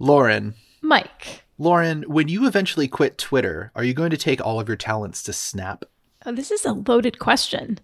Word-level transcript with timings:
Lauren. 0.00 0.54
Mike. 0.80 1.44
Lauren, 1.58 2.02
when 2.04 2.26
you 2.26 2.46
eventually 2.46 2.88
quit 2.88 3.18
Twitter, 3.18 3.70
are 3.74 3.84
you 3.84 3.92
going 3.92 4.10
to 4.10 4.16
take 4.16 4.44
all 4.44 4.58
of 4.58 4.66
your 4.66 4.78
talents 4.78 5.22
to 5.22 5.32
Snap? 5.32 5.84
Oh, 6.24 6.32
this 6.32 6.50
is 6.50 6.64
a 6.64 6.72
loaded 6.72 7.18
question 7.18 7.78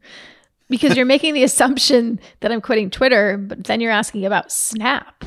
because 0.70 0.96
you're 0.96 1.04
making 1.04 1.34
the 1.34 1.44
assumption 1.44 2.18
that 2.40 2.50
I'm 2.50 2.62
quitting 2.62 2.90
Twitter, 2.90 3.36
but 3.36 3.64
then 3.64 3.82
you're 3.82 3.92
asking 3.92 4.24
about 4.24 4.50
Snap. 4.50 5.24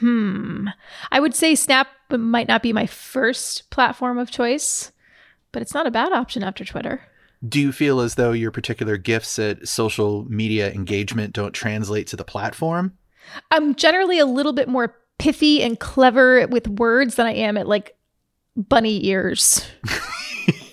Hmm. 0.00 0.66
I 1.12 1.20
would 1.20 1.36
say 1.36 1.54
Snap 1.54 1.86
might 2.10 2.48
not 2.48 2.64
be 2.64 2.72
my 2.72 2.86
first 2.86 3.70
platform 3.70 4.18
of 4.18 4.28
choice, 4.28 4.90
but 5.52 5.62
it's 5.62 5.72
not 5.72 5.86
a 5.86 5.92
bad 5.92 6.12
option 6.12 6.42
after 6.42 6.64
Twitter. 6.64 7.00
Do 7.48 7.60
you 7.60 7.70
feel 7.70 8.00
as 8.00 8.16
though 8.16 8.32
your 8.32 8.50
particular 8.50 8.96
gifts 8.96 9.38
at 9.38 9.68
social 9.68 10.24
media 10.28 10.72
engagement 10.72 11.32
don't 11.32 11.52
translate 11.52 12.08
to 12.08 12.16
the 12.16 12.24
platform? 12.24 12.98
I'm 13.52 13.76
generally 13.76 14.18
a 14.18 14.26
little 14.26 14.52
bit 14.52 14.68
more 14.68 14.96
pithy 15.18 15.62
and 15.62 15.78
clever 15.78 16.46
with 16.48 16.68
words 16.68 17.14
than 17.16 17.26
I 17.26 17.34
am 17.34 17.56
at 17.56 17.68
like 17.68 17.96
bunny 18.56 19.06
ears. 19.06 19.64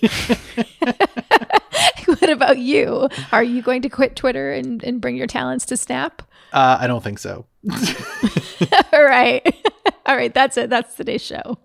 what 2.06 2.30
about 2.30 2.58
you? 2.58 3.08
Are 3.32 3.42
you 3.42 3.62
going 3.62 3.82
to 3.82 3.88
quit 3.88 4.16
Twitter 4.16 4.52
and, 4.52 4.82
and 4.82 5.00
bring 5.00 5.16
your 5.16 5.26
talents 5.26 5.66
to 5.66 5.76
Snap? 5.76 6.22
Uh, 6.52 6.78
I 6.80 6.86
don't 6.86 7.02
think 7.02 7.18
so. 7.18 7.46
All 8.92 9.04
right. 9.04 9.54
All 10.06 10.16
right. 10.16 10.32
That's 10.34 10.56
it. 10.56 10.70
That's 10.70 10.94
today's 10.94 11.22
show. 11.22 11.58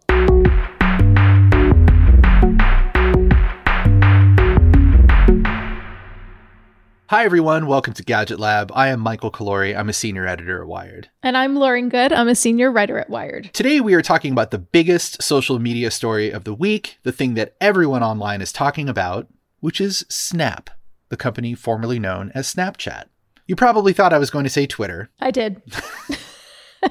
Hi, 7.08 7.24
everyone. 7.24 7.68
Welcome 7.68 7.94
to 7.94 8.04
Gadget 8.04 8.40
Lab. 8.40 8.72
I 8.74 8.88
am 8.88 9.00
Michael 9.00 9.30
Calore. 9.30 9.78
I'm 9.78 9.90
a 9.90 9.94
senior 9.94 10.26
editor 10.26 10.64
at 10.64 10.68
Wired. 10.68 11.08
And 11.22 11.38
I'm 11.38 11.56
Lauren 11.56 11.88
Goode. 11.88 12.12
I'm 12.12 12.28
a 12.28 12.34
senior 12.34 12.72
writer 12.72 12.98
at 12.98 13.12
Wired. 13.12 13.54
Today, 13.54 13.80
we 13.80 13.94
are 13.94 14.02
talking 14.02 14.32
about 14.32 14.50
the 14.50 14.58
biggest 14.58 15.22
social 15.22 15.60
media 15.60 15.92
story 15.92 16.32
of 16.32 16.46
the 16.46 16.54
week, 16.56 16.98
the 17.04 17.12
thing 17.12 17.36
that 17.36 17.56
everyone 17.62 18.02
online 18.02 18.42
is 18.42 18.52
talking 18.52 18.90
about, 18.90 19.28
which 19.60 19.80
is 19.80 20.04
Snap, 20.10 20.72
the 21.10 21.16
company 21.16 21.54
formerly 21.54 22.00
known 22.00 22.32
as 22.34 22.52
Snapchat. 22.52 23.04
You 23.46 23.56
probably 23.56 23.94
thought 23.94 24.12
I 24.12 24.18
was 24.18 24.32
going 24.32 24.46
to 24.46 24.50
say 24.50 24.66
Twitter. 24.66 25.12
I 25.20 25.30
did. 25.30 25.62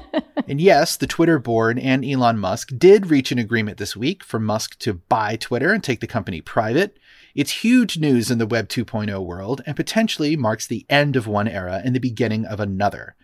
and 0.47 0.61
yes, 0.61 0.97
the 0.97 1.07
Twitter 1.07 1.39
board 1.39 1.79
and 1.79 2.05
Elon 2.05 2.37
Musk 2.37 2.71
did 2.77 3.09
reach 3.09 3.31
an 3.31 3.39
agreement 3.39 3.77
this 3.77 3.95
week 3.95 4.23
for 4.23 4.39
Musk 4.39 4.79
to 4.79 4.93
buy 4.93 5.35
Twitter 5.35 5.73
and 5.73 5.83
take 5.83 5.99
the 5.99 6.07
company 6.07 6.41
private. 6.41 6.97
It's 7.35 7.65
huge 7.65 7.97
news 7.97 8.31
in 8.31 8.37
the 8.37 8.47
Web 8.47 8.69
2.0 8.69 9.25
world 9.25 9.61
and 9.65 9.75
potentially 9.75 10.37
marks 10.37 10.65
the 10.65 10.85
end 10.89 11.17
of 11.17 11.27
one 11.27 11.49
era 11.49 11.81
and 11.83 11.93
the 11.93 11.99
beginning 11.99 12.45
of 12.45 12.61
another. 12.61 13.17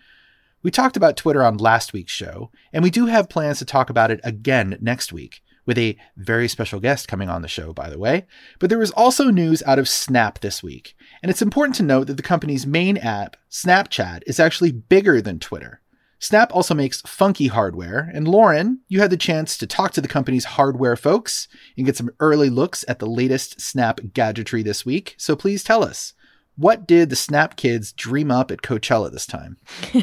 We 0.62 0.70
talked 0.70 0.98
about 0.98 1.16
Twitter 1.16 1.42
on 1.42 1.56
last 1.56 1.94
week's 1.94 2.12
show, 2.12 2.52
and 2.74 2.84
we 2.84 2.90
do 2.90 3.06
have 3.06 3.30
plans 3.30 3.60
to 3.60 3.66
talk 3.66 3.90
about 3.90 4.12
it 4.12 4.20
again 4.22 4.78
next 4.82 5.14
week, 5.14 5.42
with 5.66 5.78
a 5.78 5.96
very 6.18 6.50
special 6.50 6.82
guest 6.82 7.08
coming 7.08 7.30
on 7.30 7.42
the 7.42 7.48
show, 7.48 7.72
by 7.72 7.90
the 7.90 7.98
way. 7.98 8.26
But 8.60 8.70
there 8.70 8.80
was 8.80 8.92
also 8.92 9.30
news 9.30 9.64
out 9.66 9.80
of 9.80 9.88
Snap 9.88 10.40
this 10.40 10.62
week, 10.62 10.94
and 11.24 11.30
it's 11.30 11.42
important 11.42 11.76
to 11.78 11.84
note 11.84 12.08
that 12.08 12.18
the 12.18 12.22
company's 12.22 12.68
main 12.68 12.98
app, 12.98 13.38
Snapchat, 13.50 14.24
is 14.28 14.42
actually 14.42 14.74
bigger 14.74 15.22
than 15.22 15.40
Twitter. 15.40 15.80
Snap 16.22 16.54
also 16.54 16.76
makes 16.76 17.02
funky 17.02 17.48
hardware, 17.48 18.12
and 18.14 18.28
Lauren, 18.28 18.82
you 18.88 19.02
had 19.02 19.10
the 19.10 19.18
chance 19.18 19.58
to 19.58 19.66
talk 19.66 19.92
to 19.92 20.02
the 20.02 20.08
company's 20.08 20.46
hardware 20.46 20.96
folks 20.96 21.48
and 21.76 21.86
get 21.86 21.98
some 21.98 22.12
early 22.20 22.48
looks 22.48 22.86
at 22.88 23.00
the 23.00 23.08
latest 23.08 23.60
Snap 23.60 24.00
gadgetry 24.14 24.62
this 24.62 24.86
week. 24.86 25.16
So 25.18 25.36
please 25.36 25.64
tell 25.64 25.84
us, 25.84 26.14
what 26.56 26.86
did 26.86 27.10
the 27.10 27.16
Snap 27.16 27.56
kids 27.56 27.92
dream 27.92 28.30
up 28.30 28.52
at 28.52 28.62
Coachella 28.62 29.12
this 29.12 29.26
time? 29.26 29.58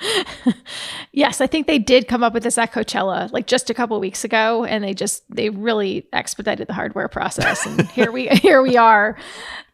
yes, 1.12 1.42
I 1.42 1.48
think 1.48 1.68
they 1.68 1.80
did 1.80 2.08
come 2.08 2.24
up 2.24 2.34
with 2.34 2.44
this 2.44 2.58
at 2.58 2.74
Coachella 2.74 3.32
like 3.32 3.48
just 3.48 3.70
a 3.70 3.74
couple 3.74 4.00
weeks 4.00 4.24
ago, 4.24 4.66
and 4.66 4.84
they 4.84 4.94
just 4.94 5.24
they 5.34 5.50
really 5.50 6.08
expedited 6.14 6.68
the 6.68 6.74
hardware 6.74 7.08
process, 7.08 7.66
and 7.66 7.88
here 7.90 8.12
we 8.12 8.28
here 8.42 8.62
we 8.62 8.78
are. 8.78 9.18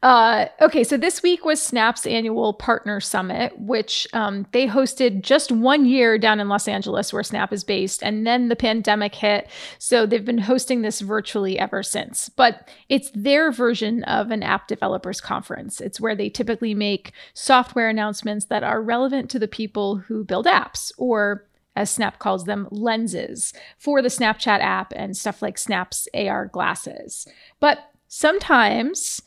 Uh, 0.03 0.47
okay, 0.59 0.83
so 0.83 0.97
this 0.97 1.21
week 1.21 1.45
was 1.45 1.61
Snap's 1.61 2.07
annual 2.07 2.53
partner 2.53 2.99
summit, 2.99 3.53
which 3.59 4.07
um, 4.13 4.47
they 4.51 4.67
hosted 4.67 5.21
just 5.21 5.51
one 5.51 5.85
year 5.85 6.17
down 6.17 6.39
in 6.39 6.49
Los 6.49 6.67
Angeles, 6.67 7.13
where 7.13 7.21
Snap 7.21 7.53
is 7.53 7.63
based, 7.63 8.01
and 8.01 8.25
then 8.25 8.49
the 8.49 8.55
pandemic 8.55 9.13
hit. 9.13 9.47
So 9.77 10.07
they've 10.07 10.25
been 10.25 10.39
hosting 10.39 10.81
this 10.81 11.01
virtually 11.01 11.59
ever 11.59 11.83
since. 11.83 12.29
But 12.29 12.67
it's 12.89 13.11
their 13.13 13.51
version 13.51 14.03
of 14.05 14.31
an 14.31 14.41
app 14.41 14.67
developers 14.67 15.21
conference. 15.21 15.79
It's 15.79 16.01
where 16.01 16.15
they 16.15 16.29
typically 16.29 16.73
make 16.73 17.11
software 17.35 17.87
announcements 17.87 18.45
that 18.45 18.63
are 18.63 18.81
relevant 18.81 19.29
to 19.31 19.39
the 19.39 19.47
people 19.47 19.97
who 20.11 20.25
build 20.25 20.45
apps, 20.45 20.91
or 20.97 21.47
as 21.75 21.89
Snap 21.89 22.19
calls 22.19 22.43
them, 22.43 22.67
lenses 22.69 23.53
for 23.77 24.01
the 24.01 24.09
Snapchat 24.09 24.59
app 24.59 24.91
and 24.95 25.15
stuff 25.15 25.41
like 25.41 25.57
Snap's 25.57 26.07
AR 26.13 26.47
glasses. 26.47 27.27
But 27.59 27.79
sometimes 28.07 29.21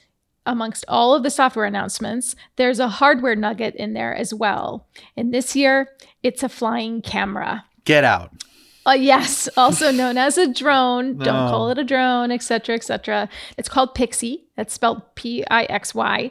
amongst 0.44 0.84
all 0.86 1.14
of 1.14 1.22
the 1.22 1.30
software 1.30 1.64
announcements, 1.64 2.36
there's 2.56 2.78
a 2.78 2.88
hardware 2.88 3.34
nugget 3.34 3.74
in 3.76 3.94
there 3.94 4.14
as 4.14 4.34
well. 4.34 4.86
And 5.16 5.32
this 5.32 5.56
year, 5.56 5.88
it's 6.22 6.42
a 6.42 6.50
flying 6.50 7.00
camera. 7.00 7.64
Get 7.84 8.04
out. 8.04 8.32
Uh, 8.86 8.92
yes, 8.92 9.48
also 9.56 9.90
known 9.90 10.18
as 10.18 10.36
a 10.36 10.52
drone. 10.52 11.16
no. 11.16 11.24
Don't 11.24 11.48
call 11.48 11.70
it 11.70 11.78
a 11.78 11.84
drone, 11.84 12.30
etc., 12.30 12.74
etc. 12.74 13.30
It's 13.56 13.70
called 13.70 13.94
Pixy. 13.94 14.42
That's 14.56 14.74
spelled 14.74 15.02
P-I-X-Y, 15.14 16.30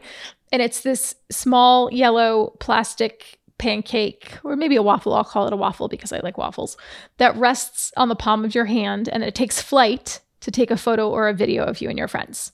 and 0.51 0.61
it's 0.61 0.81
this 0.81 1.15
small 1.31 1.91
yellow 1.91 2.55
plastic 2.59 3.39
pancake, 3.63 4.39
or 4.43 4.57
maybe 4.57 4.75
a 4.75 4.83
waffle. 4.83 5.13
I'll 5.13 5.23
call 5.23 5.47
it 5.47 5.53
a 5.53 5.55
waffle 5.55 5.87
because 5.87 6.11
I 6.11 6.19
like 6.19 6.37
waffles. 6.37 6.75
That 7.17 7.33
rests 7.37 7.93
on 7.95 8.09
the 8.09 8.15
palm 8.15 8.43
of 8.43 8.53
your 8.53 8.65
hand, 8.65 9.07
and 9.07 9.23
it 9.23 9.35
takes 9.35 9.61
flight 9.61 10.19
to 10.41 10.51
take 10.51 10.69
a 10.69 10.75
photo 10.75 11.09
or 11.09 11.29
a 11.29 11.33
video 11.33 11.63
of 11.63 11.79
you 11.79 11.87
and 11.87 11.97
your 11.97 12.09
friends. 12.09 12.51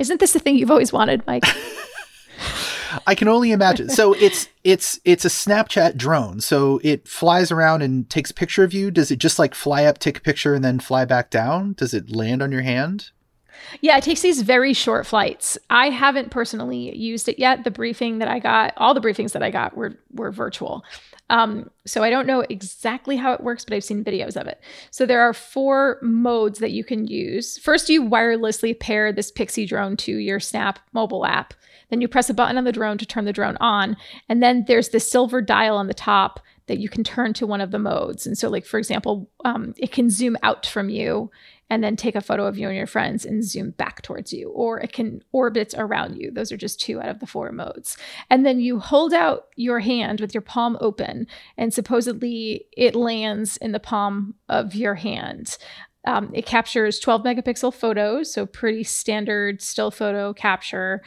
Isn't 0.00 0.18
this 0.18 0.32
the 0.32 0.40
thing 0.40 0.56
you've 0.56 0.72
always 0.72 0.92
wanted, 0.92 1.24
Mike? 1.28 1.44
I 3.06 3.14
can 3.14 3.28
only 3.28 3.52
imagine. 3.52 3.88
So 3.88 4.14
it's 4.18 4.48
it's 4.64 4.98
it's 5.04 5.24
a 5.24 5.28
Snapchat 5.28 5.96
drone. 5.96 6.40
So 6.40 6.80
it 6.82 7.06
flies 7.06 7.52
around 7.52 7.82
and 7.82 8.10
takes 8.10 8.32
a 8.32 8.34
picture 8.34 8.64
of 8.64 8.74
you. 8.74 8.90
Does 8.90 9.12
it 9.12 9.20
just 9.20 9.38
like 9.38 9.54
fly 9.54 9.84
up, 9.84 9.98
take 9.98 10.18
a 10.18 10.22
picture, 10.22 10.54
and 10.54 10.64
then 10.64 10.80
fly 10.80 11.04
back 11.04 11.30
down? 11.30 11.74
Does 11.74 11.94
it 11.94 12.10
land 12.10 12.42
on 12.42 12.50
your 12.50 12.62
hand? 12.62 13.10
Yeah, 13.80 13.96
it 13.96 14.04
takes 14.04 14.22
these 14.22 14.42
very 14.42 14.72
short 14.72 15.06
flights. 15.06 15.58
I 15.70 15.90
haven't 15.90 16.30
personally 16.30 16.96
used 16.96 17.28
it 17.28 17.38
yet. 17.38 17.64
The 17.64 17.70
briefing 17.70 18.18
that 18.18 18.28
I 18.28 18.38
got, 18.38 18.74
all 18.76 18.94
the 18.94 19.00
briefings 19.00 19.32
that 19.32 19.42
I 19.42 19.50
got 19.50 19.76
were 19.76 19.98
were 20.12 20.30
virtual. 20.30 20.84
Um, 21.30 21.70
so 21.86 22.02
I 22.02 22.10
don't 22.10 22.26
know 22.26 22.40
exactly 22.50 23.16
how 23.16 23.32
it 23.32 23.42
works, 23.42 23.64
but 23.64 23.74
I've 23.74 23.84
seen 23.84 24.04
videos 24.04 24.38
of 24.38 24.46
it. 24.46 24.60
So 24.90 25.06
there 25.06 25.22
are 25.22 25.32
four 25.32 25.98
modes 26.02 26.58
that 26.58 26.72
you 26.72 26.84
can 26.84 27.06
use. 27.06 27.56
First, 27.58 27.88
you 27.88 28.04
wirelessly 28.04 28.78
pair 28.78 29.12
this 29.12 29.32
Pixy 29.32 29.66
drone 29.66 29.96
to 29.98 30.16
your 30.16 30.40
Snap 30.40 30.78
mobile 30.92 31.24
app. 31.24 31.54
Then 31.88 32.00
you 32.02 32.08
press 32.08 32.28
a 32.28 32.34
button 32.34 32.58
on 32.58 32.64
the 32.64 32.72
drone 32.72 32.98
to 32.98 33.06
turn 33.06 33.24
the 33.24 33.32
drone 33.32 33.56
on. 33.60 33.96
And 34.28 34.42
then 34.42 34.64
there's 34.66 34.90
this 34.90 35.10
silver 35.10 35.40
dial 35.40 35.76
on 35.76 35.86
the 35.86 35.94
top 35.94 36.40
that 36.66 36.78
you 36.78 36.88
can 36.88 37.04
turn 37.04 37.32
to 37.34 37.46
one 37.46 37.60
of 37.60 37.70
the 37.70 37.78
modes. 37.78 38.26
And 38.26 38.36
so, 38.36 38.48
like, 38.48 38.64
for 38.64 38.78
example, 38.78 39.30
um, 39.44 39.74
it 39.76 39.92
can 39.92 40.10
zoom 40.10 40.36
out 40.42 40.66
from 40.66 40.88
you 40.88 41.30
and 41.72 41.82
then 41.82 41.96
take 41.96 42.14
a 42.14 42.20
photo 42.20 42.46
of 42.46 42.58
you 42.58 42.68
and 42.68 42.76
your 42.76 42.86
friends 42.86 43.24
and 43.24 43.42
zoom 43.42 43.70
back 43.70 44.02
towards 44.02 44.30
you, 44.30 44.50
or 44.50 44.78
it 44.80 44.92
can 44.92 45.22
orbit 45.32 45.72
around 45.76 46.16
you. 46.16 46.30
Those 46.30 46.52
are 46.52 46.56
just 46.58 46.78
two 46.78 47.00
out 47.00 47.08
of 47.08 47.18
the 47.18 47.26
four 47.26 47.50
modes. 47.50 47.96
And 48.28 48.44
then 48.44 48.60
you 48.60 48.78
hold 48.78 49.14
out 49.14 49.46
your 49.56 49.80
hand 49.80 50.20
with 50.20 50.34
your 50.34 50.42
palm 50.42 50.76
open, 50.82 51.26
and 51.56 51.72
supposedly 51.72 52.66
it 52.76 52.94
lands 52.94 53.56
in 53.56 53.72
the 53.72 53.80
palm 53.80 54.34
of 54.50 54.74
your 54.74 54.96
hand. 54.96 55.56
Um, 56.06 56.30
it 56.34 56.44
captures 56.44 56.98
12 56.98 57.22
megapixel 57.22 57.72
photos, 57.72 58.32
so 58.32 58.44
pretty 58.44 58.84
standard 58.84 59.62
still 59.62 59.90
photo 59.90 60.34
capture. 60.34 61.00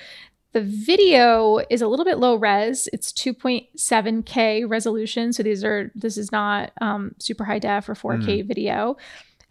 The 0.56 0.62
video 0.62 1.60
is 1.70 1.82
a 1.82 1.88
little 1.88 2.06
bit 2.06 2.18
low 2.18 2.36
res. 2.36 2.88
It's 2.94 3.12
2.7K 3.12 4.64
resolution. 4.70 5.34
So 5.34 5.44
these 5.44 5.66
are 5.66 5.92
this 5.96 6.18
is 6.18 6.32
not 6.32 6.72
um, 6.80 7.14
super 7.20 7.44
high 7.44 7.60
def 7.60 7.90
or 7.90 7.94
4K 7.94 8.24
mm. 8.24 8.48
video. 8.48 8.96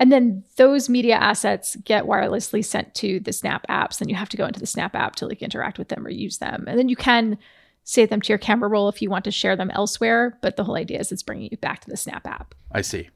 And 0.00 0.10
then 0.10 0.44
those 0.56 0.88
media 0.88 1.16
assets 1.16 1.76
get 1.84 2.04
wirelessly 2.04 2.64
sent 2.64 2.94
to 2.94 3.20
the 3.20 3.34
Snap 3.34 3.66
apps. 3.68 3.98
Then 3.98 4.08
you 4.08 4.14
have 4.14 4.30
to 4.30 4.38
go 4.38 4.46
into 4.46 4.60
the 4.60 4.66
Snap 4.66 4.94
app 4.94 5.14
to 5.16 5.26
like 5.26 5.42
interact 5.42 5.78
with 5.78 5.90
them 5.90 6.06
or 6.06 6.10
use 6.10 6.38
them. 6.38 6.64
And 6.66 6.78
then 6.78 6.88
you 6.88 6.96
can 6.96 7.36
save 7.82 8.08
them 8.08 8.22
to 8.22 8.28
your 8.30 8.38
camera 8.38 8.70
roll 8.70 8.88
if 8.88 9.02
you 9.02 9.10
want 9.10 9.24
to 9.24 9.30
share 9.30 9.56
them 9.56 9.70
elsewhere. 9.72 10.38
But 10.40 10.56
the 10.56 10.64
whole 10.64 10.76
idea 10.76 11.00
is 11.00 11.12
it's 11.12 11.22
bringing 11.22 11.50
you 11.50 11.58
back 11.58 11.82
to 11.82 11.90
the 11.90 11.98
Snap 11.98 12.26
app. 12.26 12.54
I 12.72 12.80
see. 12.80 13.10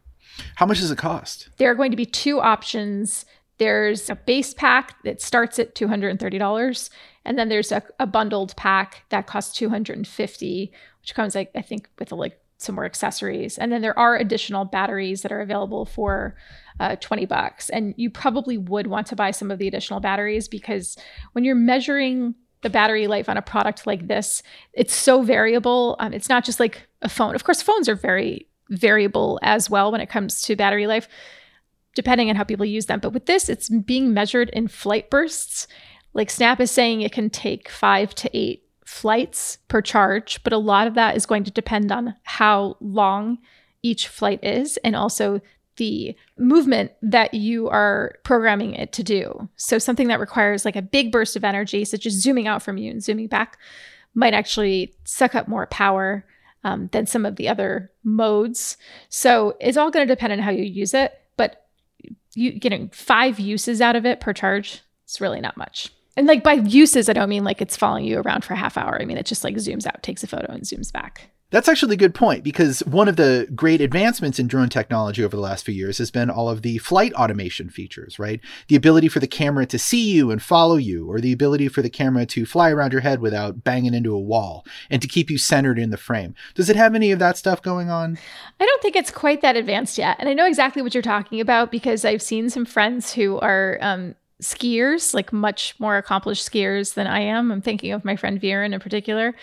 How 0.56 0.66
much 0.66 0.80
does 0.80 0.90
it 0.90 0.98
cost? 0.98 1.48
There 1.56 1.70
are 1.70 1.74
going 1.74 1.92
to 1.92 1.96
be 1.96 2.04
two 2.04 2.38
options. 2.38 3.24
There's 3.56 4.10
a 4.10 4.14
base 4.14 4.52
pack 4.52 5.02
that 5.04 5.22
starts 5.22 5.58
at 5.58 5.74
$230. 5.74 6.90
And 7.28 7.38
then 7.38 7.48
there's 7.48 7.70
a, 7.70 7.82
a 8.00 8.06
bundled 8.06 8.56
pack 8.56 9.04
that 9.10 9.26
costs 9.26 9.54
250 9.56 10.72
which 11.00 11.14
comes 11.14 11.34
like 11.34 11.50
I 11.54 11.62
think 11.62 11.88
with 11.98 12.12
a, 12.12 12.14
like 12.14 12.38
some 12.58 12.74
more 12.74 12.84
accessories. 12.84 13.56
And 13.56 13.72
then 13.72 13.82
there 13.82 13.98
are 13.98 14.16
additional 14.16 14.64
batteries 14.64 15.22
that 15.22 15.32
are 15.32 15.40
available 15.40 15.86
for 15.86 16.36
uh, 16.80 16.96
20 16.96 17.24
bucks. 17.24 17.70
And 17.70 17.94
you 17.96 18.10
probably 18.10 18.58
would 18.58 18.88
want 18.88 19.06
to 19.08 19.16
buy 19.16 19.30
some 19.30 19.50
of 19.50 19.58
the 19.58 19.68
additional 19.68 20.00
batteries 20.00 20.48
because 20.48 20.96
when 21.32 21.44
you're 21.44 21.54
measuring 21.54 22.34
the 22.62 22.70
battery 22.70 23.06
life 23.06 23.28
on 23.28 23.36
a 23.36 23.42
product 23.42 23.86
like 23.86 24.08
this, 24.08 24.42
it's 24.72 24.92
so 24.92 25.22
variable. 25.22 25.96
Um, 26.00 26.12
it's 26.12 26.28
not 26.28 26.44
just 26.44 26.58
like 26.58 26.88
a 27.00 27.08
phone. 27.08 27.34
Of 27.34 27.44
course, 27.44 27.62
phones 27.62 27.88
are 27.88 27.94
very 27.94 28.48
variable 28.70 29.38
as 29.42 29.70
well 29.70 29.92
when 29.92 30.00
it 30.00 30.10
comes 30.10 30.42
to 30.42 30.56
battery 30.56 30.86
life, 30.88 31.08
depending 31.94 32.28
on 32.28 32.36
how 32.36 32.44
people 32.44 32.66
use 32.66 32.86
them. 32.86 32.98
But 33.00 33.12
with 33.12 33.26
this, 33.26 33.48
it's 33.48 33.68
being 33.68 34.12
measured 34.12 34.50
in 34.50 34.66
flight 34.68 35.08
bursts. 35.10 35.68
Like 36.18 36.30
Snap 36.30 36.58
is 36.58 36.72
saying 36.72 37.02
it 37.02 37.12
can 37.12 37.30
take 37.30 37.68
five 37.68 38.12
to 38.16 38.36
eight 38.36 38.64
flights 38.84 39.58
per 39.68 39.80
charge, 39.80 40.42
but 40.42 40.52
a 40.52 40.58
lot 40.58 40.88
of 40.88 40.94
that 40.94 41.16
is 41.16 41.26
going 41.26 41.44
to 41.44 41.52
depend 41.52 41.92
on 41.92 42.16
how 42.24 42.76
long 42.80 43.38
each 43.84 44.08
flight 44.08 44.42
is 44.42 44.78
and 44.78 44.96
also 44.96 45.40
the 45.76 46.16
movement 46.36 46.90
that 47.02 47.34
you 47.34 47.68
are 47.68 48.16
programming 48.24 48.74
it 48.74 48.92
to 48.94 49.04
do. 49.04 49.48
So, 49.54 49.78
something 49.78 50.08
that 50.08 50.18
requires 50.18 50.64
like 50.64 50.74
a 50.74 50.82
big 50.82 51.12
burst 51.12 51.36
of 51.36 51.44
energy, 51.44 51.84
such 51.84 52.04
as 52.04 52.14
zooming 52.14 52.48
out 52.48 52.64
from 52.64 52.78
you 52.78 52.90
and 52.90 53.00
zooming 53.00 53.28
back, 53.28 53.56
might 54.12 54.34
actually 54.34 54.96
suck 55.04 55.36
up 55.36 55.46
more 55.46 55.66
power 55.66 56.24
um, 56.64 56.88
than 56.90 57.06
some 57.06 57.24
of 57.24 57.36
the 57.36 57.48
other 57.48 57.92
modes. 58.02 58.76
So, 59.08 59.56
it's 59.60 59.76
all 59.76 59.92
going 59.92 60.08
to 60.08 60.12
depend 60.12 60.32
on 60.32 60.40
how 60.40 60.50
you 60.50 60.64
use 60.64 60.94
it. 60.94 61.12
But 61.36 61.64
you 62.34 62.58
getting 62.58 62.88
five 62.88 63.38
uses 63.38 63.80
out 63.80 63.94
of 63.94 64.04
it 64.04 64.18
per 64.18 64.32
charge, 64.32 64.82
it's 65.04 65.20
really 65.20 65.40
not 65.40 65.56
much. 65.56 65.92
And 66.18 66.26
like 66.26 66.42
by 66.42 66.54
uses, 66.54 67.08
I 67.08 67.12
don't 67.12 67.28
mean 67.28 67.44
like 67.44 67.62
it's 67.62 67.76
following 67.76 68.04
you 68.04 68.18
around 68.18 68.44
for 68.44 68.52
a 68.52 68.56
half 68.56 68.76
hour. 68.76 69.00
I 69.00 69.04
mean, 69.04 69.16
it 69.16 69.24
just 69.24 69.44
like 69.44 69.54
zooms 69.54 69.86
out, 69.86 70.02
takes 70.02 70.24
a 70.24 70.26
photo, 70.26 70.52
and 70.52 70.64
zooms 70.64 70.92
back. 70.92 71.30
That's 71.50 71.68
actually 71.68 71.94
a 71.94 71.98
good 71.98 72.14
point 72.14 72.42
because 72.42 72.80
one 72.80 73.06
of 73.06 73.14
the 73.14 73.48
great 73.54 73.80
advancements 73.80 74.40
in 74.40 74.48
drone 74.48 74.68
technology 74.68 75.22
over 75.22 75.36
the 75.36 75.40
last 75.40 75.64
few 75.64 75.74
years 75.74 75.98
has 75.98 76.10
been 76.10 76.28
all 76.28 76.50
of 76.50 76.62
the 76.62 76.78
flight 76.78 77.12
automation 77.14 77.70
features, 77.70 78.18
right? 78.18 78.40
The 78.66 78.74
ability 78.74 79.06
for 79.06 79.20
the 79.20 79.28
camera 79.28 79.64
to 79.66 79.78
see 79.78 80.10
you 80.10 80.32
and 80.32 80.42
follow 80.42 80.74
you, 80.74 81.08
or 81.08 81.20
the 81.20 81.32
ability 81.32 81.68
for 81.68 81.82
the 81.82 81.88
camera 81.88 82.26
to 82.26 82.44
fly 82.44 82.70
around 82.70 82.90
your 82.90 83.02
head 83.02 83.20
without 83.20 83.62
banging 83.62 83.94
into 83.94 84.12
a 84.12 84.18
wall 84.18 84.66
and 84.90 85.00
to 85.00 85.06
keep 85.06 85.30
you 85.30 85.38
centered 85.38 85.78
in 85.78 85.90
the 85.90 85.96
frame. 85.96 86.34
Does 86.56 86.68
it 86.68 86.74
have 86.74 86.96
any 86.96 87.12
of 87.12 87.20
that 87.20 87.36
stuff 87.36 87.62
going 87.62 87.90
on? 87.90 88.18
I 88.58 88.66
don't 88.66 88.82
think 88.82 88.96
it's 88.96 89.12
quite 89.12 89.40
that 89.42 89.56
advanced 89.56 89.98
yet. 89.98 90.16
And 90.18 90.28
I 90.28 90.34
know 90.34 90.46
exactly 90.46 90.82
what 90.82 90.94
you're 90.94 91.02
talking 91.02 91.40
about 91.40 91.70
because 91.70 92.04
I've 92.04 92.22
seen 92.22 92.50
some 92.50 92.64
friends 92.64 93.14
who 93.14 93.38
are 93.38 93.78
um, 93.80 94.16
skiers, 94.42 95.14
like 95.14 95.32
much 95.32 95.74
more 95.78 95.96
accomplished 95.96 96.50
skiers 96.50 96.94
than 96.94 97.06
I 97.06 97.20
am. 97.20 97.50
I'm 97.50 97.62
thinking 97.62 97.92
of 97.92 98.04
my 98.04 98.16
friend 98.16 98.40
Viren 98.40 98.72
in 98.72 98.80
particular 98.80 99.34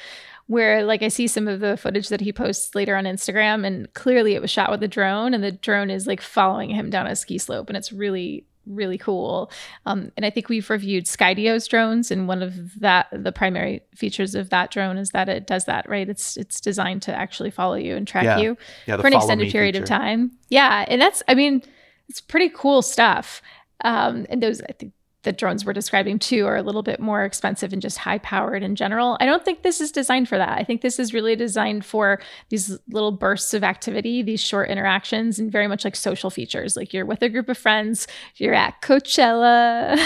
where 0.47 0.83
like 0.83 1.01
I 1.01 1.07
see 1.07 1.27
some 1.27 1.47
of 1.47 1.59
the 1.59 1.75
footage 1.75 2.09
that 2.09 2.21
he 2.21 2.31
posts 2.31 2.75
later 2.75 2.95
on 2.95 3.05
Instagram 3.05 3.65
and 3.65 3.91
clearly 3.95 4.35
it 4.35 4.41
was 4.41 4.51
shot 4.51 4.69
with 4.69 4.83
a 4.83 4.87
drone 4.87 5.33
and 5.33 5.43
the 5.43 5.51
drone 5.51 5.89
is 5.89 6.05
like 6.05 6.21
following 6.21 6.69
him 6.69 6.91
down 6.91 7.07
a 7.07 7.15
ski 7.15 7.39
slope 7.39 7.67
and 7.67 7.75
it's 7.75 7.91
really 7.91 8.45
really 8.67 8.97
cool. 8.97 9.51
Um, 9.85 10.11
and 10.17 10.25
I 10.25 10.29
think 10.29 10.49
we've 10.49 10.69
reviewed 10.69 11.05
Skydio's 11.05 11.67
drones, 11.67 12.11
and 12.11 12.27
one 12.27 12.41
of 12.41 12.79
that 12.79 13.07
the 13.11 13.31
primary 13.31 13.81
features 13.95 14.35
of 14.35 14.49
that 14.49 14.71
drone 14.71 14.97
is 14.97 15.11
that 15.11 15.29
it 15.29 15.47
does 15.47 15.65
that. 15.65 15.87
Right, 15.87 16.09
it's 16.09 16.37
it's 16.37 16.59
designed 16.59 17.01
to 17.03 17.15
actually 17.15 17.51
follow 17.51 17.75
you 17.75 17.95
and 17.95 18.07
track 18.07 18.23
Yeah. 18.23 18.37
you 18.39 18.57
Yeah, 18.87 18.97
for 18.97 19.07
an 19.07 19.13
extended 19.13 19.51
period 19.51 19.75
of 19.75 19.85
time. 19.85 20.31
Yeah, 20.49 20.85
and 20.87 21.01
that's 21.01 21.21
I 21.27 21.35
mean 21.35 21.61
it's 22.09 22.21
pretty 22.21 22.49
cool 22.49 22.81
stuff. 22.81 23.41
Um, 23.81 24.25
and 24.29 24.41
those 24.41 24.61
I 24.61 24.73
think 24.73 24.93
the 25.25 25.33
drones 25.33 25.65
we're 25.65 25.73
describing 25.73 26.17
too 26.17 26.45
are 26.45 26.55
a 26.55 26.61
little 26.61 26.83
bit 26.83 26.99
more 26.99 27.25
expensive 27.25 27.73
and 27.73 27.81
just 27.81 27.97
high 27.97 28.19
powered 28.19 28.63
in 28.63 28.75
general. 28.75 29.17
I 29.19 29.25
don't 29.25 29.43
think 29.43 29.63
this 29.63 29.81
is 29.81 29.91
designed 29.91 30.29
for 30.29 30.37
that. 30.37 30.57
I 30.57 30.63
think 30.63 30.81
this 30.81 30.99
is 30.99 31.13
really 31.13 31.35
designed 31.35 31.83
for 31.83 32.21
these 32.49 32.77
little 32.87 33.11
bursts 33.11 33.53
of 33.53 33.63
activity, 33.63 34.21
these 34.21 34.39
short 34.39 34.69
interactions, 34.69 35.37
and 35.37 35.51
very 35.51 35.67
much 35.67 35.83
like 35.83 35.95
social 35.95 36.29
features. 36.29 36.77
Like 36.77 36.93
you're 36.93 37.05
with 37.05 37.21
a 37.21 37.29
group 37.29 37.49
of 37.49 37.57
friends, 37.57 38.07
you're 38.35 38.53
at 38.53 38.81
Coachella. 38.81 39.97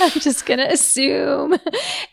I'm 0.00 0.20
just 0.20 0.46
gonna 0.46 0.68
assume, 0.70 1.56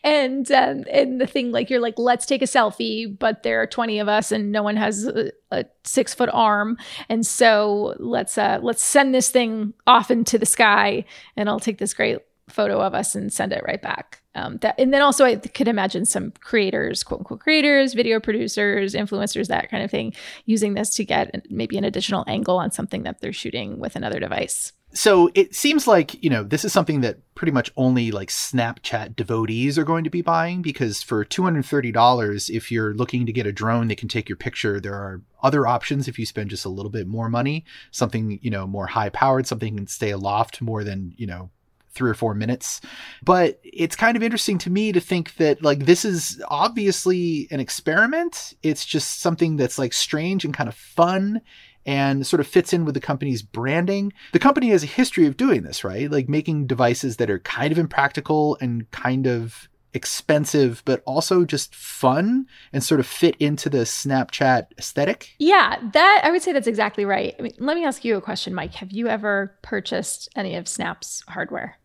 and 0.04 0.50
um, 0.52 0.86
and 0.90 1.22
the 1.22 1.28
thing 1.28 1.52
like 1.52 1.70
you're 1.70 1.82
like, 1.82 2.00
let's 2.00 2.26
take 2.26 2.42
a 2.42 2.46
selfie, 2.46 3.18
but 3.20 3.44
there 3.44 3.62
are 3.62 3.68
20 3.68 4.00
of 4.00 4.08
us 4.08 4.32
and 4.32 4.52
no 4.52 4.64
one 4.64 4.78
has 4.78 5.10
a, 5.52 5.66
six 5.84 6.14
foot 6.14 6.30
arm, 6.34 6.78
and 7.10 7.26
so 7.26 7.96
let's 8.00 8.38
uh 8.38 8.60
let's 8.62 8.84
send 8.84 9.14
this 9.14 9.30
thing 9.30 9.74
off 9.86 10.12
into 10.12 10.38
the 10.38 10.46
sky, 10.46 11.06
and 11.36 11.50
I'll 11.50 11.60
take 11.60 11.78
this 11.78 11.94
great 11.94 12.20
photo 12.50 12.80
of 12.80 12.94
us 12.94 13.16
and 13.16 13.32
send 13.32 13.52
it 13.52 13.64
right 13.66 13.82
back. 13.82 14.22
Um, 14.36 14.58
that, 14.58 14.76
and 14.80 14.94
then 14.94 15.02
also 15.02 15.26
I 15.26 15.36
could 15.36 15.68
imagine 15.68 16.06
some 16.06 16.32
creators, 16.40 17.04
quote 17.04 17.22
unquote 17.22 17.40
creators, 17.40 17.94
video 17.94 18.20
producers, 18.20 18.94
influencers, 18.94 19.48
that 19.48 19.70
kind 19.70 19.84
of 19.84 19.92
thing, 19.92 20.14
using 20.46 20.74
this 20.74 20.92
to 20.96 21.06
get 21.06 21.46
maybe 21.50 21.78
an 21.78 21.84
additional 21.84 22.24
angle 22.28 22.58
on 22.58 22.72
something 22.72 23.04
that 23.04 23.20
they're 23.20 23.34
shooting 23.34 23.80
with 23.80 23.96
another 23.96 24.20
device. 24.20 24.74
So 24.98 25.30
it 25.36 25.54
seems 25.54 25.86
like, 25.86 26.24
you 26.24 26.30
know, 26.32 26.42
this 26.42 26.66
is 26.66 26.74
something 26.74 27.02
that 27.02 27.20
pretty 27.36 27.52
much 27.52 27.72
only 27.78 28.10
like 28.10 28.30
Snapchat 28.30 29.16
devotees 29.16 29.78
are 29.78 29.84
going 29.84 30.04
to 30.06 30.10
be 30.10 30.24
buying 30.24 30.64
because 30.64 31.04
for 31.04 31.24
$230, 31.24 32.50
if 32.50 32.72
you're 32.72 32.96
looking 32.96 33.28
to 33.28 33.32
get 33.32 33.46
a 33.46 33.52
drone 33.52 33.90
that 33.90 34.00
can 34.00 34.08
take 34.08 34.28
your 34.28 34.38
picture, 34.38 34.80
there 34.80 34.96
are 34.96 35.22
other 35.44 35.68
options 35.68 36.08
if 36.08 36.18
you 36.18 36.26
spend 36.26 36.50
just 36.50 36.66
a 36.66 36.70
little 36.70 36.90
bit 36.90 37.06
more 37.06 37.30
money, 37.30 37.64
something, 37.92 38.40
you 38.42 38.50
know, 38.50 38.66
more 38.66 38.88
high 38.88 39.10
powered, 39.10 39.46
something 39.46 39.78
can 39.78 39.86
stay 39.86 40.10
aloft 40.10 40.64
more 40.64 40.84
than, 40.84 41.14
you 41.16 41.28
know, 41.28 41.52
three 41.92 42.10
or 42.10 42.16
four 42.16 42.34
minutes. 42.34 42.82
But 43.24 43.60
it's 43.64 43.96
kind 43.96 44.18
of 44.18 44.24
interesting 44.24 44.58
to 44.60 44.72
me 44.72 44.92
to 44.94 45.00
think 45.00 45.36
that 45.36 45.62
like 45.62 45.86
this 45.86 46.06
is 46.06 46.42
obviously 46.48 47.48
an 47.52 47.60
experiment. 47.60 48.56
It's 48.64 48.84
just 48.84 49.20
something 49.20 49.58
that's 49.58 49.78
like 49.78 49.94
strange 49.94 50.44
and 50.44 50.56
kind 50.56 50.68
of 50.68 50.76
fun 50.76 51.42
and 51.88 52.28
sort 52.28 52.42
of 52.42 52.48
fits 52.48 52.74
in 52.74 52.86
with 52.86 52.94
the 52.94 53.00
company's 53.00 53.42
branding. 53.42 54.12
The 54.34 54.40
company 54.40 54.70
has 54.70 54.84
a 54.84 54.88
history 54.88 55.26
of 55.26 55.38
doing 55.38 55.64
this, 55.64 55.84
right? 55.86 56.12
Like 56.12 56.28
making 56.28 56.68
devices 56.68 57.18
that 57.18 57.30
are 57.30 57.40
kind 57.40 57.72
of 57.72 57.80
impractical 57.80 58.58
and 58.60 58.92
kind 58.92 59.26
of 59.26 59.70
expensive, 59.94 60.84
but 60.86 61.02
also 61.06 61.46
just 61.46 61.74
fun 61.74 62.46
and 62.74 62.84
sort 62.84 63.00
of 63.00 63.08
fit 63.08 63.36
into 63.40 63.70
the 63.70 63.80
Snapchat 63.80 64.68
aesthetic. 64.78 65.34
Yeah, 65.40 65.78
that 65.94 66.22
I 66.24 66.30
would 66.30 66.42
say 66.42 66.52
that's 66.52 66.68
exactly 66.68 67.06
right. 67.06 67.34
I 67.40 67.42
mean, 67.42 67.54
let 67.58 67.78
me 67.78 67.86
ask 67.86 68.04
you 68.04 68.18
a 68.18 68.22
question, 68.22 68.54
Mike. 68.54 68.76
Have 68.76 68.92
you 68.92 69.08
ever 69.08 69.58
purchased 69.64 70.30
any 70.36 70.56
of 70.56 70.68
Snap's 70.68 71.24
hardware? 71.30 71.80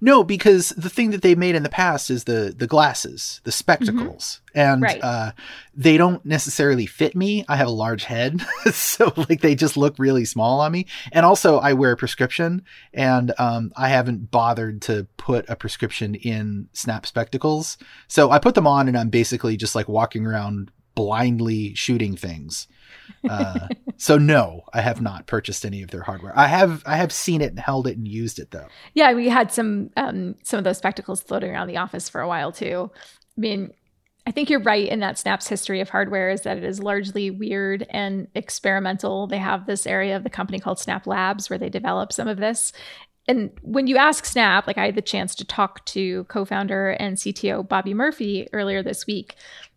No, 0.00 0.22
because 0.22 0.68
the 0.70 0.90
thing 0.90 1.10
that 1.10 1.22
they 1.22 1.34
made 1.34 1.54
in 1.54 1.62
the 1.62 1.68
past 1.68 2.10
is 2.10 2.24
the 2.24 2.54
the 2.56 2.66
glasses, 2.66 3.40
the 3.44 3.50
spectacles, 3.52 4.40
and 4.54 4.82
Right. 4.82 5.02
uh, 5.02 5.32
they 5.74 5.96
don't 5.96 6.24
necessarily 6.24 6.86
fit 6.86 7.16
me. 7.16 7.44
I 7.48 7.56
have 7.56 7.66
a 7.66 7.70
large 7.72 8.04
head, 8.04 8.40
so 8.72 9.12
like 9.28 9.40
they 9.40 9.54
just 9.54 9.76
look 9.76 9.94
really 9.98 10.24
small 10.24 10.60
on 10.60 10.70
me. 10.72 10.86
And 11.12 11.24
also, 11.26 11.58
I 11.58 11.72
wear 11.72 11.92
a 11.92 11.96
prescription, 11.96 12.62
and 12.92 13.32
um, 13.38 13.72
I 13.76 13.88
haven't 13.88 14.30
bothered 14.30 14.82
to 14.82 15.06
put 15.16 15.48
a 15.48 15.56
prescription 15.56 16.14
in 16.14 16.68
Snap 16.72 17.06
spectacles. 17.06 17.76
So 18.06 18.30
I 18.30 18.38
put 18.38 18.54
them 18.54 18.66
on, 18.66 18.86
and 18.88 18.96
I'm 18.96 19.08
basically 19.10 19.56
just 19.56 19.74
like 19.74 19.88
walking 19.88 20.26
around 20.26 20.70
blindly 20.94 21.74
shooting 21.74 22.16
things. 22.16 22.68
Uh, 23.28 23.68
so 23.96 24.18
no, 24.18 24.64
I 24.72 24.80
have 24.82 25.00
not 25.00 25.26
purchased 25.26 25.64
any 25.64 25.82
of 25.82 25.90
their 25.90 26.02
hardware. 26.02 26.36
I 26.38 26.46
have 26.46 26.82
I 26.84 26.96
have 26.96 27.12
seen 27.12 27.40
it 27.40 27.50
and 27.50 27.58
held 27.58 27.86
it 27.86 27.96
and 27.96 28.06
used 28.06 28.38
it 28.38 28.50
though. 28.50 28.66
Yeah, 28.92 29.14
we 29.14 29.28
had 29.28 29.50
some 29.50 29.90
um, 29.96 30.34
some 30.42 30.58
of 30.58 30.64
those 30.64 30.78
spectacles 30.78 31.22
floating 31.22 31.50
around 31.50 31.68
the 31.68 31.78
office 31.78 32.08
for 32.08 32.20
a 32.20 32.28
while 32.28 32.52
too. 32.52 32.90
I 33.36 33.40
mean, 33.40 33.72
I 34.26 34.30
think 34.30 34.48
you're 34.48 34.60
right 34.60 34.88
in 34.88 35.00
that 35.00 35.18
Snap's 35.18 35.48
history 35.48 35.80
of 35.80 35.90
hardware 35.90 36.30
is 36.30 36.42
that 36.42 36.56
it 36.56 36.64
is 36.64 36.82
largely 36.82 37.30
weird 37.30 37.86
and 37.90 38.28
experimental. 38.34 39.26
They 39.26 39.38
have 39.38 39.66
this 39.66 39.86
area 39.86 40.16
of 40.16 40.24
the 40.24 40.30
company 40.30 40.58
called 40.58 40.78
Snap 40.78 41.06
Labs 41.06 41.50
where 41.50 41.58
they 41.58 41.68
develop 41.68 42.12
some 42.12 42.28
of 42.28 42.38
this. 42.38 42.72
And 43.26 43.52
when 43.62 43.86
you 43.86 43.96
ask 43.96 44.24
Snap, 44.24 44.66
like 44.66 44.78
I 44.78 44.86
had 44.86 44.94
the 44.94 45.02
chance 45.02 45.34
to 45.36 45.44
talk 45.44 45.84
to 45.86 46.24
co-founder 46.24 46.90
and 46.90 47.16
CTO 47.16 47.66
Bobby 47.66 47.94
Murphy 47.94 48.48
earlier 48.52 48.82
this 48.82 49.06
week, 49.06 49.34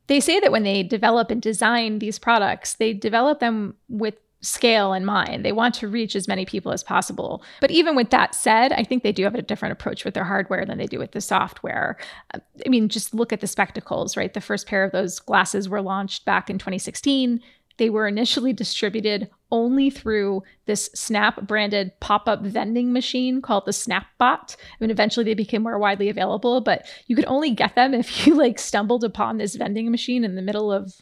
they 0.07 0.19
say 0.19 0.39
that 0.39 0.51
when 0.51 0.63
they 0.63 0.83
develop 0.83 1.31
and 1.31 1.41
design 1.41 1.99
these 1.99 2.19
products, 2.19 2.75
they 2.75 2.93
develop 2.93 3.39
them 3.39 3.75
with 3.89 4.15
scale 4.41 4.93
in 4.93 5.03
mind. 5.03 5.43
They 5.43 5.51
want 5.51 5.73
to 5.75 5.87
reach 5.87 6.15
as 6.15 6.27
many 6.27 6.45
people 6.45 6.71
as 6.71 6.83
possible. 6.83 7.43
But 7.59 7.71
even 7.71 7.95
with 7.95 8.11
that 8.11 8.35
said, 8.35 8.71
I 8.71 8.83
think 8.83 9.03
they 9.03 9.11
do 9.11 9.23
have 9.23 9.35
a 9.35 9.41
different 9.41 9.73
approach 9.73 10.05
with 10.05 10.13
their 10.13 10.23
hardware 10.23 10.65
than 10.65 10.77
they 10.77 10.85
do 10.85 10.99
with 10.99 11.11
the 11.11 11.21
software. 11.21 11.97
Uh, 12.33 12.39
I 12.65 12.69
mean, 12.69 12.87
just 12.87 13.13
look 13.13 13.33
at 13.33 13.41
the 13.41 13.47
spectacles, 13.47 14.15
right? 14.15 14.33
The 14.33 14.41
first 14.41 14.67
pair 14.67 14.83
of 14.83 14.91
those 14.91 15.19
glasses 15.19 15.67
were 15.67 15.81
launched 15.81 16.23
back 16.23 16.49
in 16.49 16.57
2016. 16.57 17.41
They 17.77 17.89
were 17.89 18.07
initially 18.07 18.53
distributed 18.53 19.29
only 19.51 19.89
through 19.89 20.43
this 20.65 20.89
Snap 20.93 21.41
branded 21.47 21.91
pop 21.99 22.27
up 22.27 22.41
vending 22.41 22.91
machine 22.93 23.41
called 23.41 23.65
the 23.65 23.71
SnapBot. 23.71 24.05
I 24.19 24.55
mean, 24.79 24.91
eventually 24.91 25.23
they 25.23 25.33
became 25.33 25.63
more 25.63 25.79
widely 25.79 26.09
available, 26.09 26.61
but 26.61 26.85
you 27.07 27.15
could 27.15 27.25
only 27.25 27.51
get 27.51 27.75
them 27.75 27.93
if 27.93 28.27
you 28.27 28.35
like 28.35 28.59
stumbled 28.59 29.03
upon 29.03 29.37
this 29.37 29.55
vending 29.55 29.89
machine 29.91 30.23
in 30.23 30.35
the 30.35 30.41
middle 30.41 30.71
of 30.71 31.01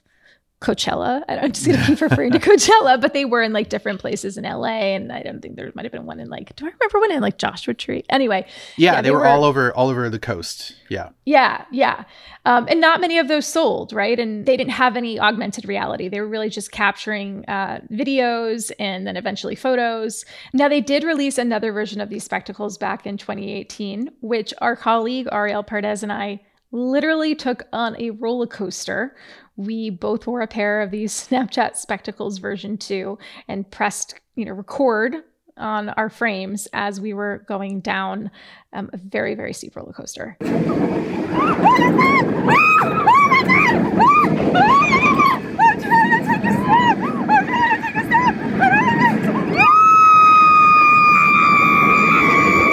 Coachella. 0.65 1.23
I- 1.29 1.37
I'm 1.37 1.51
just 1.51 1.67
gonna 1.67 1.83
keep 1.85 2.01
referring 2.01 2.31
to 2.31 2.39
Coachella, 2.49 2.99
but 2.99 3.13
they 3.13 3.25
were 3.25 3.41
in 3.43 3.53
like 3.53 3.69
different 3.69 3.99
places 3.99 4.37
in 4.37 4.43
LA, 4.43 4.95
and 4.95 5.11
I 5.11 5.21
don't 5.21 5.41
think 5.41 5.55
there 5.55 5.71
might 5.75 5.85
have 5.85 5.91
been 5.91 6.05
one 6.05 6.19
in 6.19 6.29
like. 6.29 6.55
Do 6.55 6.65
I 6.65 6.69
remember 6.71 6.99
one 6.99 7.11
in 7.11 7.21
like 7.21 7.37
Joshua 7.37 7.73
Tree? 7.73 8.03
Anyway, 8.09 8.45
Yeah, 8.77 8.93
Yeah, 8.93 9.01
they, 9.01 9.07
they 9.07 9.11
were, 9.11 9.19
were- 9.19 9.27
all 9.27 9.43
over 9.43 9.73
all 9.75 9.89
over 9.89 10.09
the 10.09 10.19
coast. 10.19 10.75
Yeah. 10.89 11.09
yeah, 11.25 11.65
yeah. 11.71 12.03
Um, 12.45 12.67
and 12.69 12.79
not 12.79 13.01
many 13.01 13.17
of 13.17 13.27
those 13.27 13.47
sold, 13.47 13.91
right? 13.91 14.19
And 14.19 14.45
they 14.45 14.55
didn't 14.55 14.73
have 14.73 14.95
any 14.95 15.19
augmented 15.19 15.67
reality. 15.67 16.07
They 16.09 16.19
were 16.21 16.27
really 16.27 16.49
just 16.49 16.71
capturing 16.71 17.43
uh, 17.47 17.81
videos 17.91 18.71
and 18.79 19.07
then 19.07 19.17
eventually 19.17 19.55
photos. 19.55 20.25
Now, 20.53 20.69
they 20.69 20.81
did 20.81 21.03
release 21.03 21.39
another 21.39 21.71
version 21.71 22.01
of 22.01 22.09
these 22.09 22.23
spectacles 22.23 22.77
back 22.77 23.07
in 23.07 23.17
2018, 23.17 24.11
which 24.21 24.53
our 24.61 24.75
colleague 24.75 25.25
Arielle 25.31 25.65
Pardes 25.65 26.03
and 26.03 26.11
I 26.11 26.39
literally 26.71 27.33
took 27.33 27.63
on 27.73 27.99
a 27.99 28.11
roller 28.11 28.45
coaster 28.47 29.15
we 29.57 29.89
both 29.89 30.27
wore 30.27 30.41
a 30.41 30.47
pair 30.47 30.81
of 30.81 30.91
these 30.91 31.13
Snapchat 31.29 31.75
spectacles 31.75 32.37
version 32.37 32.77
2 32.77 33.17
and 33.47 33.69
pressed, 33.69 34.15
you 34.35 34.45
know, 34.45 34.53
record 34.53 35.15
on 35.57 35.89
our 35.89 36.09
frames 36.09 36.67
as 36.73 36.99
we 36.99 37.13
were 37.13 37.45
going 37.47 37.79
down 37.79 38.29
um, 38.73 38.89
a 38.91 38.97
very, 38.97 39.35
very 39.35 39.53
steep 39.53 39.75
roller 39.75 39.93
coaster. 39.93 40.35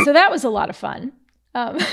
So 0.04 0.12
that 0.12 0.30
was 0.30 0.42
a 0.42 0.50
lot 0.50 0.68
of 0.68 0.76
fun. 0.76 1.12
Um, 1.54 1.78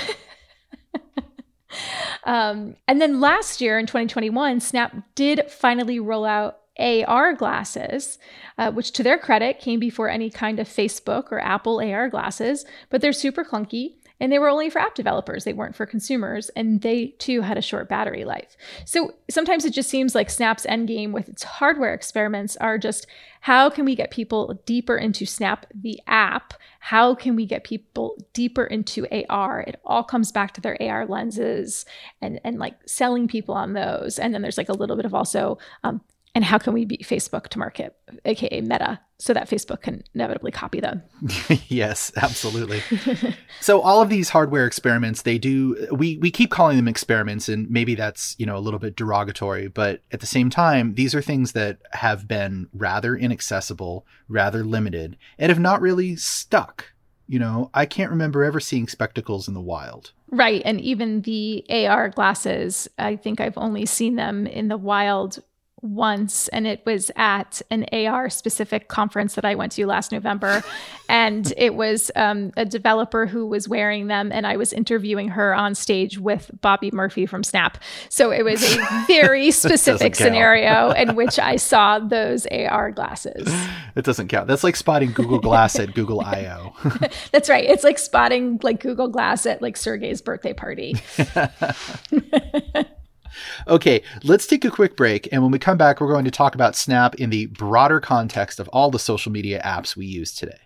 um, 2.24 2.76
and 2.86 3.00
then 3.00 3.20
last 3.20 3.60
year 3.60 3.78
in 3.78 3.86
2021, 3.86 4.60
Snap 4.60 4.96
did 5.14 5.50
finally 5.50 5.98
roll 5.98 6.24
out 6.24 6.58
AR 6.78 7.34
glasses, 7.34 8.18
uh, 8.58 8.70
which 8.72 8.92
to 8.92 9.02
their 9.02 9.18
credit 9.18 9.58
came 9.58 9.78
before 9.78 10.08
any 10.08 10.30
kind 10.30 10.58
of 10.58 10.68
Facebook 10.68 11.30
or 11.30 11.38
Apple 11.40 11.80
AR 11.80 12.08
glasses, 12.08 12.64
but 12.88 13.00
they're 13.00 13.12
super 13.12 13.44
clunky 13.44 13.96
and 14.20 14.30
they 14.30 14.38
were 14.38 14.48
only 14.48 14.70
for 14.70 14.78
app 14.78 14.94
developers. 14.94 15.44
They 15.44 15.52
weren't 15.52 15.74
for 15.74 15.86
consumers, 15.86 16.50
and 16.50 16.82
they 16.82 17.08
too 17.18 17.40
had 17.40 17.56
a 17.56 17.62
short 17.62 17.88
battery 17.88 18.24
life. 18.24 18.56
So 18.84 19.14
sometimes 19.30 19.64
it 19.64 19.72
just 19.72 19.88
seems 19.88 20.14
like 20.14 20.30
Snap's 20.30 20.66
endgame 20.66 21.12
with 21.12 21.28
its 21.28 21.42
hardware 21.42 21.94
experiments 21.94 22.56
are 22.58 22.78
just 22.78 23.06
how 23.42 23.70
can 23.70 23.86
we 23.86 23.94
get 23.94 24.10
people 24.10 24.60
deeper 24.66 24.96
into 24.96 25.24
Snap, 25.24 25.66
the 25.74 25.98
app? 26.06 26.52
How 26.80 27.14
can 27.14 27.36
we 27.36 27.46
get 27.46 27.64
people 27.64 28.16
deeper 28.34 28.64
into 28.64 29.06
AR? 29.28 29.60
It 29.62 29.80
all 29.84 30.04
comes 30.04 30.30
back 30.30 30.52
to 30.54 30.60
their 30.60 30.80
AR 30.80 31.06
lenses 31.06 31.86
and 32.20 32.40
and 32.44 32.58
like 32.58 32.76
selling 32.86 33.28
people 33.28 33.54
on 33.54 33.72
those. 33.72 34.18
And 34.18 34.34
then 34.34 34.42
there's 34.42 34.58
like 34.58 34.68
a 34.68 34.74
little 34.74 34.96
bit 34.96 35.06
of 35.06 35.14
also 35.14 35.58
um, 35.84 36.02
and 36.40 36.46
how 36.46 36.56
can 36.56 36.72
we 36.72 36.86
beat 36.86 37.02
Facebook 37.02 37.48
to 37.48 37.58
market, 37.58 37.94
aka 38.24 38.62
Meta, 38.62 38.98
so 39.18 39.34
that 39.34 39.46
Facebook 39.46 39.82
can 39.82 40.02
inevitably 40.14 40.50
copy 40.50 40.80
them? 40.80 41.02
yes, 41.68 42.10
absolutely. 42.16 42.82
so 43.60 43.82
all 43.82 44.00
of 44.00 44.08
these 44.08 44.30
hardware 44.30 44.64
experiments, 44.66 45.20
they 45.20 45.36
do 45.36 45.86
we 45.92 46.16
we 46.16 46.30
keep 46.30 46.50
calling 46.50 46.78
them 46.78 46.88
experiments 46.88 47.46
and 47.50 47.70
maybe 47.70 47.94
that's, 47.94 48.36
you 48.38 48.46
know, 48.46 48.56
a 48.56 48.58
little 48.58 48.80
bit 48.80 48.96
derogatory, 48.96 49.68
but 49.68 50.00
at 50.12 50.20
the 50.20 50.26
same 50.26 50.48
time, 50.48 50.94
these 50.94 51.14
are 51.14 51.20
things 51.20 51.52
that 51.52 51.80
have 51.92 52.26
been 52.26 52.70
rather 52.72 53.14
inaccessible, 53.14 54.06
rather 54.26 54.64
limited, 54.64 55.18
and 55.38 55.50
have 55.50 55.60
not 55.60 55.82
really 55.82 56.16
stuck. 56.16 56.86
You 57.28 57.38
know, 57.38 57.70
I 57.74 57.84
can't 57.84 58.10
remember 58.10 58.44
ever 58.44 58.60
seeing 58.60 58.88
spectacles 58.88 59.46
in 59.46 59.52
the 59.52 59.60
wild. 59.60 60.12
Right. 60.30 60.62
And 60.64 60.80
even 60.80 61.20
the 61.20 61.66
AR 61.68 62.08
glasses, 62.08 62.88
I 62.98 63.16
think 63.16 63.42
I've 63.42 63.58
only 63.58 63.84
seen 63.84 64.16
them 64.16 64.46
in 64.46 64.68
the 64.68 64.78
wild 64.78 65.42
once 65.82 66.48
and 66.48 66.66
it 66.66 66.82
was 66.84 67.10
at 67.16 67.62
an 67.70 67.86
AR 67.92 68.28
specific 68.28 68.88
conference 68.88 69.34
that 69.34 69.44
I 69.44 69.54
went 69.54 69.72
to 69.72 69.86
last 69.86 70.12
November 70.12 70.62
and 71.08 71.52
it 71.56 71.74
was 71.74 72.10
um, 72.16 72.52
a 72.56 72.64
developer 72.64 73.26
who 73.26 73.46
was 73.46 73.68
wearing 73.68 74.06
them 74.06 74.30
and 74.32 74.46
I 74.46 74.56
was 74.56 74.72
interviewing 74.72 75.28
her 75.28 75.54
on 75.54 75.74
stage 75.74 76.18
with 76.18 76.50
Bobby 76.60 76.90
Murphy 76.92 77.26
from 77.26 77.42
Snap. 77.42 77.78
So 78.08 78.30
it 78.30 78.44
was 78.44 78.62
a 78.62 79.04
very 79.06 79.50
specific 79.50 80.14
scenario 80.14 80.90
in 80.92 81.14
which 81.20 81.38
I 81.38 81.56
saw 81.56 81.98
those 81.98 82.46
AR 82.46 82.90
glasses. 82.90 83.52
It 83.96 84.04
doesn't 84.04 84.28
count. 84.28 84.48
That's 84.48 84.64
like 84.64 84.76
spotting 84.76 85.12
Google 85.12 85.40
Glass 85.40 85.78
at 85.78 85.94
Google 85.94 86.20
I/O. 86.20 86.74
That's 87.32 87.48
right. 87.48 87.64
It's 87.64 87.84
like 87.84 87.98
spotting 87.98 88.60
like 88.62 88.80
Google 88.80 89.08
Glass 89.08 89.46
at 89.46 89.62
like 89.62 89.76
Sergey's 89.76 90.22
birthday 90.22 90.52
party. 90.52 90.96
Okay, 93.68 94.02
let's 94.22 94.46
take 94.46 94.64
a 94.64 94.70
quick 94.70 94.96
break. 94.96 95.28
And 95.32 95.42
when 95.42 95.50
we 95.50 95.58
come 95.58 95.78
back, 95.78 96.00
we're 96.00 96.12
going 96.12 96.24
to 96.24 96.30
talk 96.30 96.54
about 96.54 96.76
Snap 96.76 97.14
in 97.16 97.30
the 97.30 97.46
broader 97.46 98.00
context 98.00 98.60
of 98.60 98.68
all 98.68 98.90
the 98.90 98.98
social 98.98 99.32
media 99.32 99.60
apps 99.64 99.96
we 99.96 100.06
use 100.06 100.34
today. 100.34 100.58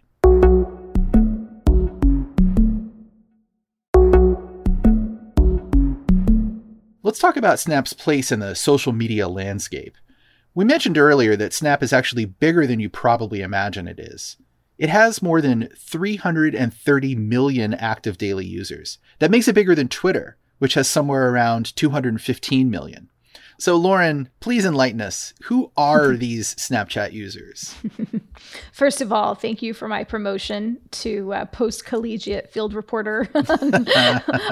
Let's 7.02 7.18
talk 7.18 7.37
about 7.37 7.61
Snap's 7.61 7.92
place 7.92 8.33
in 8.33 8.40
the 8.40 8.54
social 8.54 8.92
media 8.92 9.28
landscape. 9.28 9.97
We 10.54 10.64
mentioned 10.64 10.97
earlier 10.97 11.37
that 11.37 11.52
Snap 11.52 11.83
is 11.83 11.92
actually 11.92 12.25
bigger 12.25 12.66
than 12.66 12.80
you 12.80 12.88
probably 12.88 13.42
imagine 13.42 13.87
it 13.87 14.00
is. 14.00 14.37
It 14.78 14.88
has 14.88 15.23
more 15.23 15.40
than 15.40 15.68
330 15.76 17.14
million 17.16 17.75
active 17.75 18.18
daily 18.18 18.47
users. 18.47 18.99
That 19.18 19.30
makes 19.30 19.49
it 19.49 19.54
bigger 19.54 19.75
than 19.75 19.88
Twitter, 19.88 20.37
which 20.59 20.75
has 20.75 20.89
somewhere 20.89 21.31
around 21.31 21.75
215 21.77 22.71
million. 22.71 23.11
So, 23.59 23.77
Lauren, 23.77 24.29
please 24.41 24.65
enlighten 24.65 25.01
us. 25.01 25.33
Who 25.45 25.71
are 25.77 26.17
these 26.17 26.55
Snapchat 26.57 27.13
users? 27.13 27.75
First 28.73 29.01
of 29.01 29.13
all, 29.13 29.35
thank 29.35 29.63
you 29.63 29.75
for 29.75 29.89
my 29.89 30.05
promotion 30.05 30.79
to 30.93 31.33
uh, 31.33 31.45
post 31.47 31.85
collegiate 31.85 32.53
field 32.53 32.75
reporter 32.75 33.29
on, 33.35 33.89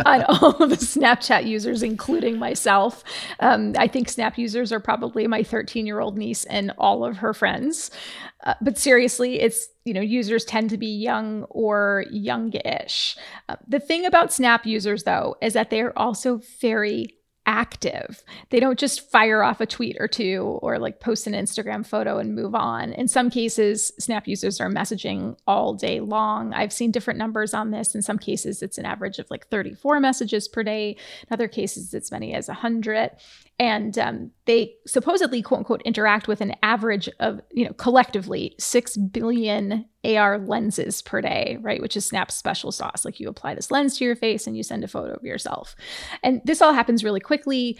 on, 0.06 0.22
all 0.24 0.62
of 0.62 0.70
the 0.70 0.76
Snapchat 0.76 1.46
users, 1.46 1.82
including 1.82 2.38
myself. 2.38 3.02
Um, 3.40 3.74
I 3.76 3.88
think 3.88 4.08
Snap 4.08 4.38
users 4.38 4.72
are 4.72 4.80
probably 4.80 5.26
my 5.26 5.42
13 5.42 5.86
year 5.86 6.00
old 6.00 6.16
niece 6.16 6.44
and 6.44 6.72
all 6.78 7.04
of 7.04 7.18
her 7.18 7.34
friends. 7.34 7.90
Uh, 8.44 8.54
but 8.60 8.78
seriously, 8.78 9.40
it's 9.40 9.68
you 9.84 9.94
know 9.94 10.00
users 10.00 10.44
tend 10.44 10.70
to 10.70 10.78
be 10.78 10.86
young 10.86 11.44
or 11.44 12.04
youngish. 12.10 13.16
Uh, 13.48 13.56
the 13.66 13.80
thing 13.80 14.04
about 14.04 14.32
Snap 14.32 14.66
users, 14.66 15.04
though, 15.04 15.36
is 15.40 15.52
that 15.52 15.70
they 15.70 15.80
are 15.80 15.92
also 15.96 16.40
very 16.60 17.16
active. 17.46 18.22
They 18.50 18.60
don't 18.60 18.78
just 18.78 19.10
fire 19.10 19.42
off 19.42 19.60
a 19.60 19.66
tweet 19.66 19.96
or 19.98 20.06
two 20.06 20.58
or 20.62 20.78
like 20.78 21.00
post 21.00 21.26
an 21.26 21.32
Instagram 21.32 21.84
photo 21.84 22.18
and 22.18 22.34
move 22.34 22.54
on. 22.54 22.92
In 22.92 23.08
some 23.08 23.30
cases, 23.30 23.92
Snap 23.98 24.28
users 24.28 24.60
are 24.60 24.70
messaging 24.70 25.36
all 25.46 25.74
day 25.74 26.00
long. 26.00 26.52
I've 26.54 26.72
seen 26.72 26.92
different 26.92 27.18
numbers 27.18 27.52
on 27.52 27.70
this. 27.70 27.94
In 27.94 28.02
some 28.02 28.18
cases, 28.18 28.62
it's 28.62 28.78
an 28.78 28.86
average 28.86 29.18
of 29.18 29.30
like 29.30 29.48
34 29.48 30.00
messages 30.00 30.46
per 30.46 30.62
day. 30.62 30.90
In 30.90 31.32
other 31.32 31.48
cases, 31.48 31.92
it's 31.94 32.12
many 32.12 32.34
as 32.34 32.48
100 32.48 33.10
and 33.58 33.98
um, 33.98 34.30
they 34.46 34.74
supposedly 34.86 35.42
quote 35.42 35.58
unquote 35.58 35.82
interact 35.82 36.28
with 36.28 36.40
an 36.40 36.54
average 36.62 37.08
of 37.20 37.40
you 37.52 37.64
know 37.64 37.72
collectively 37.74 38.54
6 38.58 38.96
billion 38.96 39.84
ar 40.04 40.38
lenses 40.38 41.02
per 41.02 41.20
day 41.20 41.58
right? 41.60 41.80
Which 41.80 41.96
is 41.96 42.06
snap's 42.06 42.34
special 42.34 42.72
sauce. 42.72 43.04
Like 43.04 43.20
you 43.20 43.28
apply 43.28 43.54
this 43.54 43.70
lens 43.70 43.98
to 43.98 44.04
your 44.04 44.16
face 44.16 44.46
and 44.46 44.56
you 44.56 44.62
send 44.62 44.84
a 44.84 44.88
photo 44.88 45.14
of 45.14 45.24
yourself. 45.24 45.74
And 46.22 46.40
this 46.44 46.62
all 46.62 46.72
happens 46.72 47.04
really 47.04 47.20
quickly. 47.20 47.78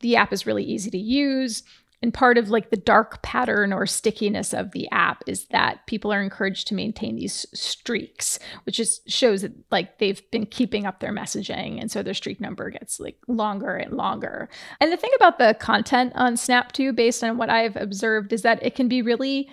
The 0.00 0.16
app 0.16 0.32
is 0.32 0.46
really 0.46 0.64
easy 0.64 0.90
to 0.90 0.98
use 0.98 1.62
and 2.02 2.14
part 2.14 2.38
of 2.38 2.48
like 2.48 2.70
the 2.70 2.76
dark 2.76 3.22
pattern 3.22 3.72
or 3.72 3.86
stickiness 3.86 4.54
of 4.54 4.70
the 4.72 4.88
app 4.90 5.22
is 5.26 5.46
that 5.46 5.86
people 5.86 6.12
are 6.12 6.22
encouraged 6.22 6.66
to 6.68 6.74
maintain 6.74 7.16
these 7.16 7.46
streaks, 7.52 8.38
which 8.64 8.76
just 8.76 9.08
shows 9.08 9.42
that 9.42 9.52
like 9.70 9.98
they've 9.98 10.22
been 10.30 10.46
keeping 10.46 10.86
up 10.86 11.00
their 11.00 11.12
messaging. 11.12 11.80
And 11.80 11.90
so 11.90 12.02
their 12.02 12.14
streak 12.14 12.40
number 12.40 12.70
gets 12.70 13.00
like 13.00 13.16
longer 13.28 13.76
and 13.76 13.92
longer. 13.92 14.48
And 14.80 14.90
the 14.90 14.96
thing 14.96 15.10
about 15.16 15.38
the 15.38 15.54
content 15.60 16.12
on 16.14 16.36
Snap 16.36 16.72
too, 16.72 16.92
based 16.92 17.22
on 17.22 17.36
what 17.36 17.50
I've 17.50 17.76
observed, 17.76 18.32
is 18.32 18.42
that 18.42 18.62
it 18.62 18.74
can 18.74 18.88
be 18.88 19.02
really 19.02 19.50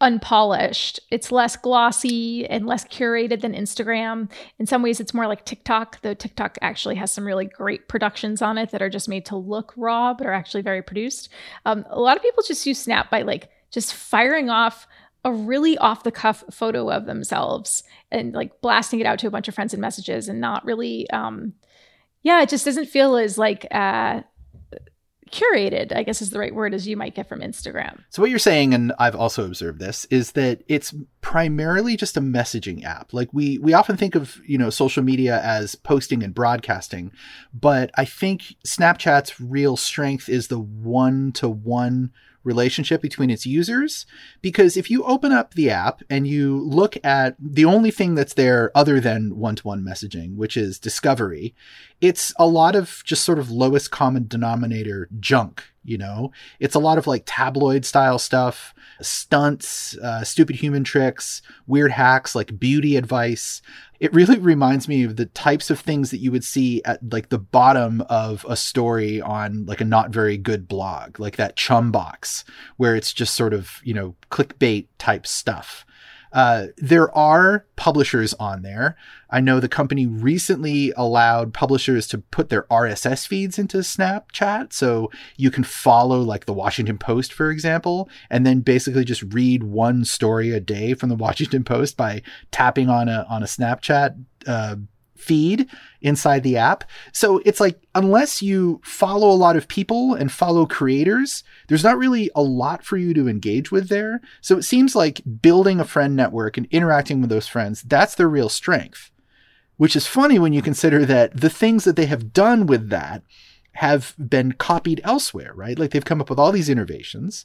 unpolished. 0.00 1.00
It's 1.10 1.32
less 1.32 1.56
glossy 1.56 2.46
and 2.46 2.66
less 2.66 2.84
curated 2.84 3.40
than 3.40 3.54
Instagram. 3.54 4.30
In 4.58 4.66
some 4.66 4.82
ways, 4.82 5.00
it's 5.00 5.14
more 5.14 5.26
like 5.26 5.44
TikTok, 5.44 6.00
though 6.02 6.14
TikTok 6.14 6.58
actually 6.60 6.96
has 6.96 7.12
some 7.12 7.24
really 7.24 7.46
great 7.46 7.88
productions 7.88 8.42
on 8.42 8.58
it 8.58 8.70
that 8.70 8.82
are 8.82 8.90
just 8.90 9.08
made 9.08 9.24
to 9.26 9.36
look 9.36 9.72
raw, 9.76 10.12
but 10.12 10.26
are 10.26 10.32
actually 10.32 10.62
very 10.62 10.82
produced. 10.82 11.28
Um, 11.64 11.84
a 11.88 12.00
lot 12.00 12.16
of 12.16 12.22
people 12.22 12.42
just 12.46 12.66
use 12.66 12.78
Snap 12.78 13.10
by 13.10 13.22
like 13.22 13.48
just 13.70 13.94
firing 13.94 14.50
off 14.50 14.86
a 15.24 15.32
really 15.32 15.78
off 15.78 16.04
the 16.04 16.12
cuff 16.12 16.44
photo 16.50 16.90
of 16.90 17.06
themselves 17.06 17.82
and 18.10 18.34
like 18.34 18.60
blasting 18.60 19.00
it 19.00 19.06
out 19.06 19.18
to 19.18 19.26
a 19.26 19.30
bunch 19.30 19.48
of 19.48 19.54
friends 19.54 19.72
and 19.72 19.80
messages 19.80 20.28
and 20.28 20.40
not 20.40 20.64
really 20.66 21.08
um 21.10 21.54
yeah 22.22 22.42
it 22.42 22.48
just 22.50 22.66
doesn't 22.66 22.84
feel 22.84 23.16
as 23.16 23.38
like 23.38 23.66
uh 23.70 24.20
curated, 25.34 25.94
I 25.94 26.02
guess 26.02 26.22
is 26.22 26.30
the 26.30 26.38
right 26.38 26.54
word, 26.54 26.72
as 26.72 26.86
you 26.86 26.96
might 26.96 27.14
get 27.14 27.28
from 27.28 27.40
Instagram. 27.40 28.00
So, 28.10 28.22
what 28.22 28.30
you're 28.30 28.38
saying, 28.38 28.72
and 28.72 28.92
I've 28.98 29.16
also 29.16 29.44
observed 29.44 29.80
this, 29.80 30.04
is 30.06 30.32
that 30.32 30.62
it's 30.68 30.94
primarily 31.20 31.96
just 31.96 32.16
a 32.16 32.20
messaging 32.20 32.84
app. 32.84 33.12
Like 33.12 33.28
we 33.32 33.58
we 33.58 33.74
often 33.74 33.96
think 33.96 34.14
of 34.14 34.40
you 34.46 34.56
know 34.56 34.70
social 34.70 35.02
media 35.02 35.40
as 35.42 35.74
posting 35.74 36.22
and 36.22 36.34
broadcasting, 36.34 37.12
but 37.52 37.90
I 37.96 38.04
think 38.04 38.54
Snapchat's 38.66 39.40
real 39.40 39.76
strength 39.76 40.28
is 40.28 40.48
the 40.48 40.60
one 40.60 41.32
to 41.32 41.48
one 41.48 42.12
relationship 42.44 43.02
between 43.02 43.30
its 43.30 43.46
users. 43.46 44.06
Because 44.40 44.76
if 44.76 44.90
you 44.90 45.02
open 45.04 45.32
up 45.32 45.54
the 45.54 45.70
app 45.70 46.02
and 46.08 46.26
you 46.28 46.60
look 46.60 46.96
at 47.04 47.36
the 47.38 47.64
only 47.64 47.90
thing 47.90 48.14
that's 48.14 48.34
there 48.34 48.70
other 48.74 49.00
than 49.00 49.36
one 49.36 49.56
to 49.56 49.66
one 49.66 49.82
messaging, 49.82 50.36
which 50.36 50.56
is 50.56 50.78
discovery, 50.78 51.54
it's 52.00 52.32
a 52.38 52.46
lot 52.46 52.76
of 52.76 53.02
just 53.04 53.24
sort 53.24 53.38
of 53.38 53.50
lowest 53.50 53.90
common 53.90 54.26
denominator 54.28 55.08
junk. 55.18 55.64
You 55.84 55.98
know, 55.98 56.32
it's 56.60 56.74
a 56.74 56.80
lot 56.80 56.98
of 56.98 57.06
like 57.06 57.24
tabloid 57.26 57.84
style 57.84 58.18
stuff, 58.18 58.74
stunts, 59.00 59.96
uh, 59.98 60.24
stupid 60.24 60.56
human 60.56 60.84
tricks, 60.84 61.42
weird 61.66 61.92
hacks 61.92 62.34
like 62.34 62.58
beauty 62.58 62.96
advice. 62.96 63.62
it 64.00 64.12
really 64.12 64.38
reminds 64.54 64.88
me 64.88 65.04
of 65.04 65.16
the 65.16 65.26
types 65.26 65.70
of 65.70 65.80
things 65.80 66.10
that 66.10 66.18
you 66.18 66.32
would 66.32 66.44
see 66.44 66.82
at 66.84 67.00
like 67.12 67.28
the 67.28 67.38
bottom 67.38 68.00
of 68.02 68.44
a 68.48 68.56
story 68.56 69.20
on 69.20 69.66
like 69.66 69.80
a 69.80 69.84
not 69.84 70.10
very 70.10 70.36
good 70.36 70.66
blog, 70.66 71.20
like 71.20 71.36
that 71.36 71.56
chum 71.56 71.92
box 71.92 72.44
where 72.76 72.96
it's 72.96 73.12
just 73.12 73.34
sort 73.34 73.52
of, 73.52 73.80
you 73.84 73.94
know, 73.94 74.14
clickbait 74.30 74.86
type 74.98 75.26
stuff. 75.26 75.83
Uh, 76.34 76.66
there 76.76 77.16
are 77.16 77.64
publishers 77.76 78.34
on 78.34 78.62
there. 78.62 78.96
I 79.30 79.40
know 79.40 79.60
the 79.60 79.68
company 79.68 80.04
recently 80.04 80.92
allowed 80.96 81.54
publishers 81.54 82.08
to 82.08 82.18
put 82.18 82.48
their 82.48 82.64
RSS 82.64 83.26
feeds 83.26 83.56
into 83.58 83.78
Snapchat. 83.78 84.72
So 84.72 85.10
you 85.36 85.52
can 85.52 85.62
follow, 85.62 86.20
like, 86.20 86.46
the 86.46 86.52
Washington 86.52 86.98
Post, 86.98 87.32
for 87.32 87.50
example, 87.50 88.08
and 88.30 88.44
then 88.44 88.60
basically 88.60 89.04
just 89.04 89.22
read 89.32 89.62
one 89.62 90.04
story 90.04 90.50
a 90.50 90.60
day 90.60 90.94
from 90.94 91.08
the 91.08 91.14
Washington 91.24 91.62
Post 91.62 91.96
by 91.96 92.20
tapping 92.50 92.90
on 92.90 93.08
a, 93.08 93.24
on 93.30 93.44
a 93.44 93.46
Snapchat 93.46 94.22
uh, 94.46 94.76
feed 95.16 95.68
inside 96.00 96.42
the 96.42 96.56
app. 96.56 96.84
So 97.12 97.40
it's 97.44 97.60
like, 97.60 97.80
unless 97.94 98.42
you 98.42 98.80
follow 98.84 99.30
a 99.30 99.32
lot 99.32 99.56
of 99.56 99.68
people 99.68 100.14
and 100.14 100.30
follow 100.30 100.66
creators, 100.66 101.44
there's 101.68 101.84
not 101.84 101.98
really 101.98 102.30
a 102.34 102.42
lot 102.42 102.84
for 102.84 102.96
you 102.96 103.14
to 103.14 103.28
engage 103.28 103.70
with 103.70 103.88
there. 103.88 104.20
So 104.40 104.56
it 104.58 104.62
seems 104.62 104.94
like 104.94 105.22
building 105.40 105.80
a 105.80 105.84
friend 105.84 106.14
network 106.14 106.56
and 106.56 106.66
interacting 106.70 107.20
with 107.20 107.30
those 107.30 107.48
friends, 107.48 107.82
that's 107.82 108.14
their 108.14 108.28
real 108.28 108.48
strength. 108.48 109.10
Which 109.76 109.96
is 109.96 110.06
funny 110.06 110.38
when 110.38 110.52
you 110.52 110.62
consider 110.62 111.04
that 111.06 111.36
the 111.36 111.50
things 111.50 111.82
that 111.82 111.96
they 111.96 112.06
have 112.06 112.32
done 112.32 112.66
with 112.66 112.90
that 112.90 113.24
have 113.72 114.14
been 114.16 114.52
copied 114.52 115.00
elsewhere, 115.02 115.52
right? 115.54 115.76
Like 115.76 115.90
they've 115.90 116.04
come 116.04 116.20
up 116.20 116.30
with 116.30 116.38
all 116.38 116.52
these 116.52 116.68
innovations. 116.68 117.44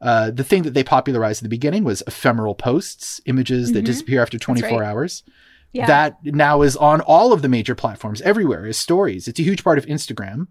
Uh, 0.00 0.30
the 0.30 0.44
thing 0.44 0.62
that 0.62 0.74
they 0.74 0.84
popularized 0.84 1.40
at 1.40 1.42
the 1.42 1.48
beginning 1.48 1.84
was 1.84 2.02
ephemeral 2.06 2.54
posts, 2.54 3.20
images 3.26 3.68
mm-hmm. 3.68 3.74
that 3.74 3.82
disappear 3.82 4.22
after 4.22 4.38
24 4.38 4.80
right. 4.80 4.86
hours. 4.86 5.22
Yeah. 5.76 5.86
That 5.86 6.24
now 6.24 6.62
is 6.62 6.76
on 6.76 7.00
all 7.02 7.32
of 7.32 7.42
the 7.42 7.48
major 7.48 7.74
platforms 7.74 8.22
everywhere 8.22 8.64
is 8.66 8.78
stories. 8.78 9.28
It's 9.28 9.38
a 9.38 9.42
huge 9.42 9.62
part 9.62 9.76
of 9.76 9.84
Instagram, 9.86 10.46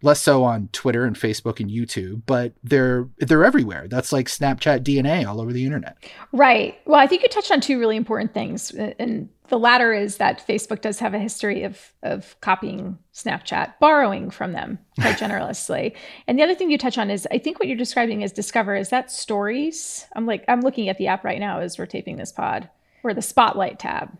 less 0.00 0.20
so 0.20 0.44
on 0.44 0.68
Twitter 0.72 1.04
and 1.04 1.14
Facebook 1.14 1.60
and 1.60 1.70
YouTube, 1.70 2.22
but 2.24 2.54
they're 2.64 3.08
they're 3.18 3.44
everywhere. 3.44 3.86
That's 3.88 4.12
like 4.12 4.28
Snapchat 4.28 4.80
DNA 4.82 5.26
all 5.26 5.40
over 5.40 5.52
the 5.52 5.64
internet. 5.66 5.98
Right. 6.32 6.78
Well, 6.86 6.98
I 6.98 7.06
think 7.06 7.22
you 7.22 7.28
touched 7.28 7.52
on 7.52 7.60
two 7.60 7.78
really 7.78 7.96
important 7.96 8.32
things, 8.32 8.72
uh, 8.74 8.94
and 8.98 9.28
the 9.48 9.58
latter 9.58 9.92
is 9.92 10.16
that 10.16 10.46
Facebook 10.48 10.80
does 10.80 10.98
have 11.00 11.12
a 11.12 11.18
history 11.18 11.64
of 11.64 11.92
of 12.02 12.34
copying 12.40 12.98
Snapchat, 13.12 13.74
borrowing 13.78 14.30
from 14.30 14.52
them 14.52 14.78
quite 15.00 15.18
generously. 15.24 15.94
and 16.26 16.38
the 16.38 16.42
other 16.42 16.54
thing 16.54 16.70
you 16.70 16.78
touch 16.78 16.96
on 16.96 17.10
is 17.10 17.28
I 17.30 17.36
think 17.36 17.58
what 17.58 17.68
you're 17.68 17.76
describing 17.76 18.22
is 18.22 18.32
Discover 18.32 18.76
is 18.76 18.88
that 18.88 19.10
stories. 19.10 20.06
I'm 20.16 20.24
like 20.24 20.44
I'm 20.48 20.62
looking 20.62 20.88
at 20.88 20.96
the 20.96 21.08
app 21.08 21.24
right 21.24 21.40
now 21.40 21.60
as 21.60 21.78
we're 21.78 21.84
taping 21.84 22.16
this 22.16 22.32
pod 22.32 22.70
or 23.02 23.12
the 23.14 23.22
spotlight 23.22 23.78
tab. 23.78 24.10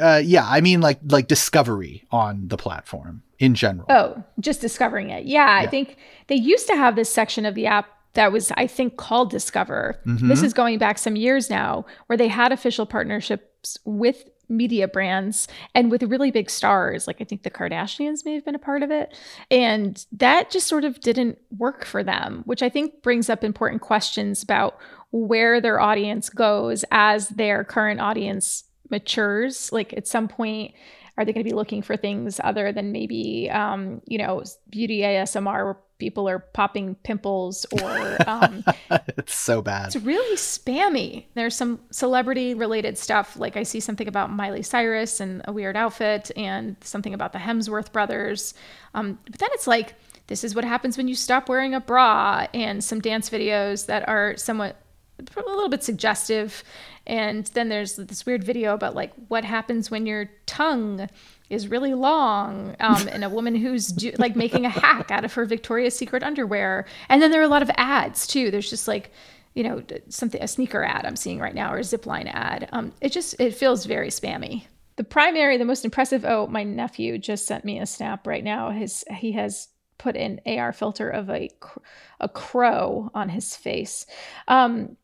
Uh, 0.00 0.20
yeah 0.24 0.46
i 0.48 0.60
mean 0.60 0.80
like 0.80 0.98
like 1.08 1.28
discovery 1.28 2.04
on 2.10 2.48
the 2.48 2.56
platform 2.56 3.22
in 3.38 3.54
general. 3.54 3.86
Oh 3.88 4.22
just 4.40 4.60
discovering 4.60 5.10
it. 5.10 5.24
Yeah, 5.24 5.46
yeah. 5.46 5.66
i 5.66 5.66
think 5.66 5.96
they 6.28 6.36
used 6.36 6.66
to 6.68 6.76
have 6.76 6.96
this 6.96 7.12
section 7.12 7.46
of 7.46 7.54
the 7.54 7.66
app 7.66 7.86
that 8.14 8.32
was 8.32 8.50
i 8.56 8.66
think 8.66 8.96
called 8.96 9.30
discover. 9.30 10.00
Mm-hmm. 10.06 10.28
this 10.28 10.42
is 10.42 10.52
going 10.52 10.78
back 10.78 10.98
some 10.98 11.16
years 11.16 11.50
now 11.50 11.86
where 12.06 12.16
they 12.16 12.28
had 12.28 12.52
official 12.52 12.86
partnerships 12.86 13.78
with 13.84 14.24
media 14.48 14.86
brands 14.86 15.48
and 15.74 15.90
with 15.90 16.02
really 16.02 16.30
big 16.30 16.50
stars 16.50 17.06
like 17.06 17.20
i 17.20 17.24
think 17.24 17.42
the 17.42 17.50
kardashians 17.50 18.24
may 18.24 18.34
have 18.34 18.44
been 18.44 18.54
a 18.54 18.58
part 18.58 18.82
of 18.82 18.90
it. 18.90 19.16
And 19.50 20.04
that 20.12 20.50
just 20.50 20.66
sort 20.68 20.84
of 20.84 21.00
didn't 21.00 21.38
work 21.56 21.84
for 21.84 22.04
them 22.04 22.42
which 22.44 22.62
i 22.62 22.68
think 22.68 23.02
brings 23.02 23.30
up 23.30 23.42
important 23.44 23.80
questions 23.80 24.42
about 24.42 24.78
where 25.12 25.60
their 25.60 25.78
audience 25.78 26.28
goes 26.28 26.84
as 26.90 27.28
their 27.28 27.64
current 27.64 28.00
audience 28.00 28.64
matures. 28.90 29.70
Like 29.70 29.92
at 29.92 30.08
some 30.08 30.26
point, 30.26 30.74
are 31.16 31.24
they 31.24 31.32
going 31.32 31.44
to 31.44 31.48
be 31.48 31.54
looking 31.54 31.82
for 31.82 31.96
things 31.96 32.40
other 32.42 32.72
than 32.72 32.90
maybe, 32.90 33.50
um, 33.50 34.00
you 34.06 34.18
know, 34.18 34.42
beauty 34.70 35.00
ASMR 35.00 35.64
where 35.64 35.76
people 35.98 36.28
are 36.28 36.38
popping 36.40 36.94
pimples 37.04 37.66
or. 37.80 38.16
Um, 38.26 38.64
it's 38.90 39.34
so 39.34 39.60
bad. 39.60 39.86
It's 39.86 39.96
really 39.96 40.36
spammy. 40.36 41.26
There's 41.34 41.54
some 41.54 41.80
celebrity 41.90 42.54
related 42.54 42.96
stuff. 42.96 43.36
Like 43.36 43.56
I 43.56 43.62
see 43.62 43.78
something 43.78 44.08
about 44.08 44.32
Miley 44.32 44.62
Cyrus 44.62 45.20
and 45.20 45.42
a 45.44 45.52
weird 45.52 45.76
outfit 45.76 46.30
and 46.34 46.76
something 46.80 47.12
about 47.12 47.32
the 47.32 47.38
Hemsworth 47.38 47.92
brothers. 47.92 48.54
Um, 48.94 49.18
but 49.30 49.38
then 49.38 49.50
it's 49.52 49.66
like, 49.66 49.94
this 50.28 50.44
is 50.44 50.54
what 50.54 50.64
happens 50.64 50.96
when 50.96 51.08
you 51.08 51.14
stop 51.14 51.48
wearing 51.48 51.74
a 51.74 51.80
bra 51.80 52.46
and 52.54 52.82
some 52.82 53.00
dance 53.00 53.28
videos 53.28 53.86
that 53.86 54.08
are 54.08 54.36
somewhat 54.36 54.76
a 55.18 55.40
little 55.40 55.68
bit 55.68 55.82
suggestive. 55.82 56.62
And 57.06 57.46
then 57.48 57.68
there's 57.68 57.96
this 57.96 58.24
weird 58.26 58.44
video 58.44 58.74
about 58.74 58.94
like 58.94 59.12
what 59.28 59.44
happens 59.44 59.90
when 59.90 60.06
your 60.06 60.30
tongue 60.46 61.08
is 61.50 61.68
really 61.68 61.94
long, 61.94 62.76
um, 62.80 63.08
and 63.08 63.24
a 63.24 63.28
woman 63.28 63.54
who's 63.54 63.88
do, 63.88 64.12
like 64.18 64.36
making 64.36 64.64
a 64.64 64.70
hack 64.70 65.10
out 65.10 65.24
of 65.24 65.34
her 65.34 65.44
Victoria's 65.44 65.96
Secret 65.96 66.22
underwear. 66.22 66.86
And 67.08 67.20
then 67.20 67.30
there 67.30 67.40
are 67.40 67.44
a 67.44 67.48
lot 67.48 67.62
of 67.62 67.70
ads 67.76 68.26
too. 68.26 68.50
There's 68.50 68.70
just 68.70 68.88
like 68.88 69.10
you 69.54 69.62
know 69.62 69.82
something 70.08 70.42
a 70.42 70.48
sneaker 70.48 70.82
ad 70.82 71.04
I'm 71.04 71.16
seeing 71.16 71.38
right 71.38 71.54
now 71.54 71.72
or 71.72 71.78
a 71.78 71.82
zipline 71.82 72.30
ad. 72.32 72.68
Um, 72.72 72.92
it 73.00 73.12
just 73.12 73.38
it 73.38 73.54
feels 73.54 73.84
very 73.84 74.08
spammy. 74.08 74.64
The 74.96 75.04
primary, 75.04 75.56
the 75.56 75.64
most 75.64 75.84
impressive. 75.84 76.24
Oh, 76.24 76.46
my 76.46 76.62
nephew 76.62 77.18
just 77.18 77.46
sent 77.46 77.64
me 77.64 77.78
a 77.78 77.86
snap 77.86 78.26
right 78.26 78.44
now. 78.44 78.70
His 78.70 79.04
he 79.10 79.32
has 79.32 79.68
put 79.98 80.16
an 80.16 80.40
AR 80.46 80.72
filter 80.72 81.08
of 81.08 81.28
a 81.30 81.50
a 82.20 82.28
crow 82.28 83.10
on 83.14 83.28
his 83.28 83.56
face. 83.56 84.06
Um, 84.48 84.96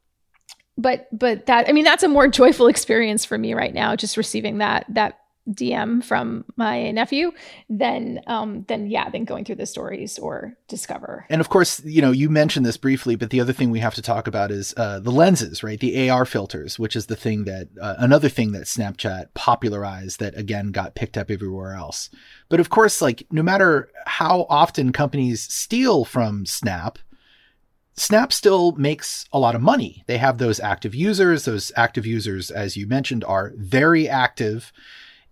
but 0.79 1.09
but 1.13 1.47
that 1.47 1.69
I 1.69 1.73
mean 1.73 1.85
that's 1.85 2.05
a 2.05 2.09
more 2.09 2.29
joyful 2.29 2.69
experience 2.69 3.25
for 3.25 3.37
me 3.37 3.53
right 3.53 3.75
now, 3.75 3.97
just 3.97 4.17
receiving 4.17 4.59
that 4.59 4.87
that 4.89 5.19
DM 5.51 6.05
from 6.05 6.45
my 6.57 6.91
nephew 6.91 7.33
than 7.71 8.21
um 8.27 8.65
than 8.69 8.87
yeah 8.87 9.09
than 9.09 9.25
going 9.25 9.45
through 9.45 9.55
the 9.57 9.67
stories 9.67 10.19
or 10.19 10.57
discover. 10.69 11.27
And 11.31 11.41
of 11.41 11.49
course, 11.49 11.83
you 11.85 12.03
know, 12.03 12.11
you 12.11 12.29
mentioned 12.29 12.67
this 12.67 12.77
briefly, 12.77 13.17
but 13.17 13.31
the 13.31 13.41
other 13.41 13.53
thing 13.53 13.71
we 13.71 13.81
have 13.81 13.95
to 13.95 14.03
talk 14.03 14.27
about 14.27 14.51
is 14.51 14.75
uh, 14.77 15.01
the 15.01 15.11
lenses, 15.11 15.63
right? 15.63 15.81
The 15.81 16.11
AR 16.11 16.25
filters, 16.27 16.79
which 16.79 16.95
is 16.95 17.07
the 17.07 17.17
thing 17.17 17.45
that 17.45 17.69
uh, 17.81 17.95
another 17.99 18.29
thing 18.29 18.53
that 18.53 18.65
Snapchat 18.65 19.35
popularized 19.35 20.21
that 20.21 20.37
again 20.37 20.71
got 20.71 20.95
picked 20.95 21.17
up 21.17 21.31
everywhere 21.31 21.73
else. 21.73 22.11
But 22.51 22.61
of 22.61 22.69
course, 22.69 23.01
like 23.01 23.27
no 23.31 23.43
matter 23.43 23.91
how 24.07 24.47
often 24.51 24.93
companies 24.93 25.43
steal 25.43 26.05
from 26.05 26.45
Snap, 26.45 26.99
Snap 27.99 28.33
still 28.33 28.73
makes 28.73 29.27
a 29.33 29.39
lot 29.39 29.55
of 29.55 29.63
money. 29.63 30.05
They 30.07 30.19
have 30.19 30.39
those 30.39 30.61
active 30.61 30.95
users. 30.95 31.45
Those 31.45 31.73
active 31.77 32.07
users, 32.07 32.51
as 32.51 32.77
you 32.77 32.87
mentioned, 32.87 33.25
are 33.25 33.53
very 33.57 34.09
active. 34.09 34.73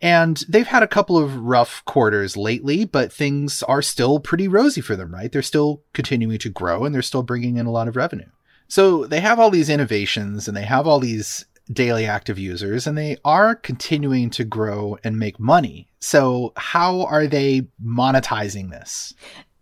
And 0.03 0.43
they've 0.49 0.67
had 0.67 0.83
a 0.83 0.89
couple 0.89 1.17
of 1.17 1.37
rough 1.37 1.83
quarters 1.87 2.37
lately, 2.37 2.85
but 2.85 3.13
things 3.13 3.63
are 3.63 3.83
still 3.83 4.21
pretty 4.21 4.47
rosy 4.47 4.81
for 4.81 4.95
them, 4.95 5.15
right? 5.15 5.33
They're 5.33 5.43
still 5.43 5.83
continuing 5.95 6.39
to 6.39 6.51
grow 6.51 6.85
and 6.85 6.95
they're 6.95 7.03
still 7.03 7.23
bringing 7.23 7.57
in 7.57 7.67
a 7.67 7.71
lot 7.71 7.89
of 7.89 7.97
revenue. 7.97 8.29
So 8.69 9.07
they 9.07 9.21
have 9.21 9.39
all 9.39 9.51
these 9.51 9.71
innovations 9.71 10.49
and 10.49 10.57
they 10.57 10.65
have 10.65 10.87
all 10.87 10.99
these 10.99 11.47
daily 11.73 12.07
active 12.07 12.39
users 12.39 12.87
and 12.87 12.97
they 12.97 13.17
are 13.25 13.55
continuing 13.55 14.31
to 14.31 14.45
grow 14.45 14.99
and 15.03 15.19
make 15.19 15.41
money. 15.41 15.89
So 15.99 16.53
how 16.57 17.03
are 17.07 17.27
they 17.27 17.69
monetizing 17.85 18.71
this? 18.71 19.15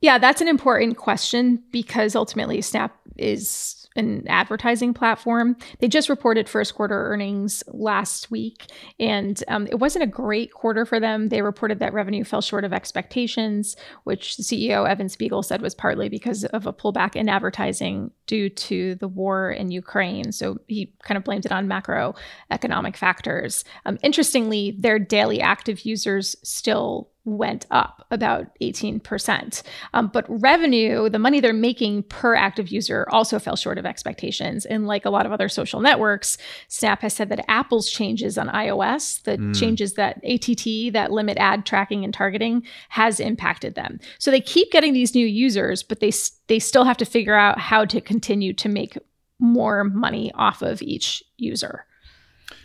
Yeah, 0.05 0.19
that's 0.19 0.43
an 0.43 0.49
important 0.49 0.99
question 0.99 1.63
because 1.73 2.15
ultimately 2.15 2.61
Snap 2.61 2.95
is 3.17 3.89
an 3.97 4.29
advertising 4.29 4.93
platform. 4.93 5.57
They 5.79 5.89
just 5.89 6.11
reported 6.11 6.47
first 6.47 6.75
quarter 6.75 7.07
earnings 7.11 7.65
last 7.69 8.31
week, 8.31 8.67
and 9.01 9.43
um, 9.49 9.67
it 9.69 9.77
wasn't 9.77 10.03
a 10.03 10.07
great 10.07 10.53
quarter 10.53 10.85
for 10.85 11.01
them. 11.01 11.31
They 11.31 11.41
reported 11.41 11.79
that 11.79 11.95
revenue 11.95 12.23
fell 12.23 12.43
short 12.43 12.65
of 12.65 12.75
expectations, 12.75 13.77
which 14.03 14.37
CEO 14.37 14.87
Evan 14.87 15.09
Spiegel 15.09 15.43
said 15.43 15.63
was 15.63 15.75
partly 15.75 16.11
because 16.11 16.45
of 16.45 16.67
a 16.67 16.73
pullback 16.75 17.17
in 17.17 17.31
advertising 17.31 18.11
due 18.27 18.51
to 18.51 18.97
the 18.97 19.09
war 19.09 19.53
in 19.53 19.71
Ukraine. 19.71 20.33
So 20.33 20.59
he 20.67 20.93
kind 21.03 21.17
of 21.17 21.25
blamed 21.25 21.47
it 21.47 21.53
on 21.53 21.67
macroeconomic 21.67 22.97
factors. 22.97 23.65
Um, 23.87 23.97
interestingly, 24.03 24.77
their 24.79 24.99
daily 24.99 25.41
active 25.41 25.87
users 25.87 26.37
still 26.43 27.09
went 27.25 27.67
up 27.71 28.07
about 28.11 28.47
18%. 28.61 29.63
Um, 29.95 30.09
but 30.09 30.27
revenue, 30.29 31.09
the 31.09 31.19
money 31.19 31.41
they're 31.41 31.53
making 31.53 32.03
per 32.05 32.35
active 32.35 32.69
user, 32.69 33.07
also 33.11 33.39
fell 33.39 33.57
short 33.57 33.79
of 33.79 33.87
expectations. 33.87 34.67
And 34.67 34.87
like 34.87 35.05
a 35.05 35.11
lot 35.11 35.25
of 35.25 35.33
other 35.33 35.49
social 35.49 35.81
networks, 35.81 36.37
Snap 36.69 37.01
has 37.01 37.15
said 37.15 37.31
that 37.31 37.45
Apple's 37.49 37.91
changes 37.91 38.37
on 38.37 38.49
iOS, 38.49 39.23
the 39.23 39.39
mm. 39.39 39.59
changes 39.59 39.95
that 39.95 40.17
ATT, 40.25 40.93
that 40.93 41.13
limit 41.13 41.39
ad 41.39 41.65
tracking 41.65 42.05
and 42.05 42.13
targeting, 42.13 42.63
has 42.91 43.21
impacted 43.21 43.75
them. 43.75 44.01
So 44.19 44.31
they 44.31 44.41
keep 44.41 44.71
getting 44.71 44.93
these 44.93 45.15
new 45.15 45.27
users, 45.27 45.83
but 45.83 46.01
they 46.01 46.13
they 46.47 46.59
still 46.59 46.85
have 46.85 46.99
to 46.99 47.07
figure 47.07 47.35
out 47.35 47.59
how 47.59 47.87
to 47.87 48.01
continue 48.01 48.53
to 48.53 48.69
make 48.69 48.99
more 49.39 49.85
money 49.85 50.31
off 50.35 50.61
of 50.61 50.83
each 50.83 51.23
user. 51.39 51.87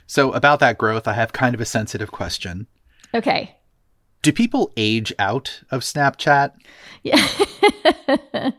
So 0.06 0.34
about 0.34 0.60
that 0.60 0.78
growth, 0.78 1.08
I 1.08 1.14
have 1.14 1.32
kind 1.32 1.56
of 1.56 1.62
a 1.62 1.66
sensitive 1.66 2.12
question. 2.12 2.68
Okay 3.14 3.56
do 4.22 4.32
people 4.32 4.72
age 4.78 5.14
out 5.20 5.62
of 5.72 5.82
Snapchat? 5.82 6.52
Yeah. 7.04 7.16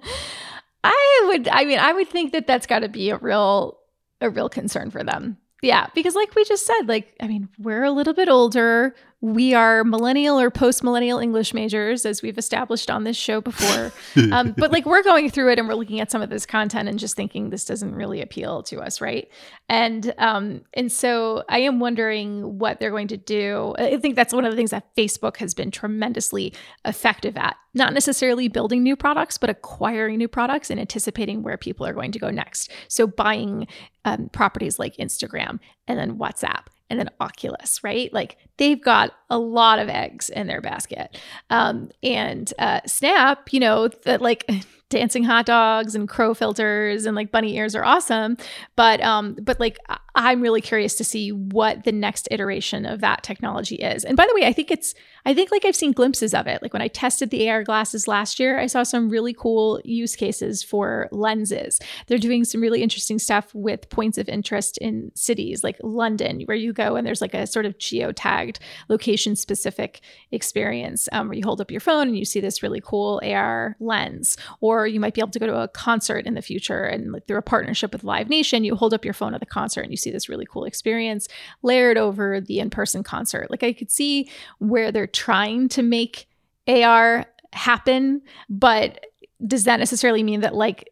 I 0.82 1.24
would 1.28 1.48
I 1.48 1.64
mean 1.64 1.78
I 1.78 1.92
would 1.92 2.08
think 2.08 2.32
that 2.32 2.46
that's 2.46 2.66
got 2.66 2.80
to 2.80 2.88
be 2.88 3.10
a 3.10 3.18
real 3.18 3.78
a 4.20 4.30
real 4.30 4.48
concern 4.48 4.90
for 4.90 5.02
them. 5.02 5.38
Yeah, 5.62 5.88
because 5.94 6.14
like 6.14 6.34
we 6.34 6.44
just 6.44 6.64
said, 6.66 6.88
like, 6.88 7.14
I 7.20 7.26
mean, 7.26 7.48
we're 7.58 7.84
a 7.84 7.90
little 7.90 8.14
bit 8.14 8.28
older. 8.28 8.94
We 9.22 9.52
are 9.52 9.84
millennial 9.84 10.40
or 10.40 10.50
post 10.50 10.82
millennial 10.82 11.18
English 11.18 11.52
majors, 11.52 12.06
as 12.06 12.22
we've 12.22 12.38
established 12.38 12.90
on 12.90 13.04
this 13.04 13.18
show 13.18 13.42
before. 13.42 13.92
um, 14.32 14.54
but 14.56 14.72
like, 14.72 14.86
we're 14.86 15.02
going 15.02 15.28
through 15.28 15.52
it 15.52 15.58
and 15.58 15.68
we're 15.68 15.74
looking 15.74 16.00
at 16.00 16.10
some 16.10 16.22
of 16.22 16.30
this 16.30 16.46
content 16.46 16.88
and 16.88 16.98
just 16.98 17.16
thinking 17.16 17.50
this 17.50 17.66
doesn't 17.66 17.94
really 17.94 18.22
appeal 18.22 18.62
to 18.62 18.80
us, 18.80 19.00
right? 19.02 19.28
And 19.68 20.14
um, 20.16 20.62
and 20.72 20.90
so 20.90 21.44
I 21.50 21.58
am 21.58 21.80
wondering 21.80 22.58
what 22.58 22.80
they're 22.80 22.90
going 22.90 23.08
to 23.08 23.18
do. 23.18 23.74
I 23.78 23.98
think 23.98 24.16
that's 24.16 24.32
one 24.32 24.46
of 24.46 24.52
the 24.52 24.56
things 24.56 24.70
that 24.70 24.94
Facebook 24.96 25.36
has 25.36 25.52
been 25.52 25.70
tremendously 25.70 26.54
effective 26.86 27.36
at. 27.36 27.56
Not 27.74 27.92
necessarily 27.92 28.48
building 28.48 28.82
new 28.82 28.96
products, 28.96 29.36
but 29.36 29.50
acquiring 29.50 30.16
new 30.16 30.28
products 30.28 30.70
and 30.70 30.80
anticipating 30.80 31.42
where 31.42 31.58
people 31.58 31.86
are 31.86 31.92
going 31.92 32.12
to 32.12 32.18
go 32.18 32.30
next. 32.30 32.70
So 32.88 33.06
buying 33.06 33.66
um, 34.06 34.30
properties 34.30 34.78
like 34.78 34.96
Instagram 34.96 35.60
and 35.86 35.98
then 35.98 36.16
WhatsApp 36.16 36.64
and 36.90 36.98
then 36.98 37.08
Oculus, 37.20 37.82
right? 37.82 38.12
Like 38.12 38.36
they've 38.58 38.82
got 38.82 39.12
a 39.30 39.38
lot 39.38 39.78
of 39.78 39.88
eggs 39.88 40.28
in 40.28 40.48
their 40.48 40.60
basket. 40.60 41.16
Um, 41.48 41.90
and 42.02 42.52
uh, 42.58 42.80
Snap, 42.86 43.52
you 43.52 43.60
know, 43.60 43.88
that 44.04 44.20
like 44.20 44.50
dancing 44.90 45.24
hot 45.24 45.46
dogs 45.46 45.94
and 45.94 46.08
crow 46.08 46.34
filters 46.34 47.06
and 47.06 47.16
like 47.16 47.30
bunny 47.30 47.56
ears 47.56 47.74
are 47.74 47.84
awesome, 47.84 48.36
but 48.76 49.00
um, 49.00 49.36
but 49.40 49.58
like 49.58 49.78
I'm 50.14 50.40
really 50.40 50.60
curious 50.60 50.96
to 50.96 51.04
see 51.04 51.30
what 51.30 51.84
the 51.84 51.92
next 51.92 52.28
iteration 52.30 52.84
of 52.84 53.00
that 53.00 53.22
technology 53.22 53.76
is. 53.76 54.04
And 54.04 54.16
by 54.16 54.26
the 54.26 54.34
way, 54.34 54.46
I 54.46 54.52
think 54.52 54.70
it's 54.70 54.94
I 55.24 55.34
think 55.34 55.50
like 55.50 55.64
I've 55.64 55.76
seen 55.76 55.92
glimpses 55.92 56.34
of 56.34 56.46
it. 56.46 56.62
Like 56.62 56.72
when 56.72 56.82
I 56.82 56.88
tested 56.88 57.30
the 57.30 57.48
AR 57.48 57.62
glasses 57.62 58.08
last 58.08 58.40
year, 58.40 58.58
I 58.58 58.66
saw 58.66 58.82
some 58.82 59.08
really 59.08 59.34
cool 59.34 59.80
use 59.84 60.16
cases 60.16 60.62
for 60.62 61.08
lenses. 61.12 61.78
They're 62.06 62.18
doing 62.18 62.44
some 62.44 62.60
really 62.60 62.82
interesting 62.82 63.18
stuff 63.18 63.54
with 63.54 63.88
points 63.90 64.18
of 64.18 64.28
interest 64.28 64.78
in 64.78 65.12
cities 65.14 65.62
like 65.62 65.76
London, 65.82 66.42
where 66.46 66.56
you 66.56 66.72
go 66.72 66.96
and 66.96 67.06
there's 67.06 67.20
like 67.20 67.34
a 67.34 67.46
sort 67.46 67.66
of 67.66 67.78
geotagged 67.78 68.58
location 68.88 69.36
specific 69.36 70.00
experience 70.32 71.08
um, 71.12 71.28
where 71.28 71.36
you 71.36 71.44
hold 71.44 71.60
up 71.60 71.70
your 71.70 71.80
phone 71.80 72.08
and 72.08 72.18
you 72.18 72.24
see 72.24 72.40
this 72.40 72.62
really 72.62 72.80
cool 72.80 73.20
AR 73.22 73.76
lens. 73.78 74.36
Or 74.60 74.79
you 74.86 75.00
might 75.00 75.14
be 75.14 75.20
able 75.20 75.30
to 75.30 75.38
go 75.38 75.46
to 75.46 75.60
a 75.60 75.68
concert 75.68 76.26
in 76.26 76.34
the 76.34 76.42
future 76.42 76.84
and 76.84 77.12
like 77.12 77.26
through 77.26 77.38
a 77.38 77.42
partnership 77.42 77.92
with 77.92 78.04
Live 78.04 78.28
Nation, 78.28 78.64
you 78.64 78.76
hold 78.76 78.94
up 78.94 79.04
your 79.04 79.14
phone 79.14 79.34
at 79.34 79.40
the 79.40 79.46
concert 79.46 79.82
and 79.82 79.90
you 79.90 79.96
see 79.96 80.10
this 80.10 80.28
really 80.28 80.46
cool 80.46 80.64
experience 80.64 81.28
layered 81.62 81.98
over 81.98 82.40
the 82.40 82.60
in 82.60 82.70
person 82.70 83.02
concert. 83.02 83.50
Like 83.50 83.62
I 83.62 83.72
could 83.72 83.90
see 83.90 84.28
where 84.58 84.92
they're 84.92 85.06
trying 85.06 85.68
to 85.70 85.82
make 85.82 86.28
AR 86.66 87.26
happen, 87.52 88.22
but 88.48 89.04
does 89.46 89.64
that 89.64 89.78
necessarily 89.78 90.22
mean 90.22 90.40
that 90.40 90.54
like 90.54 90.90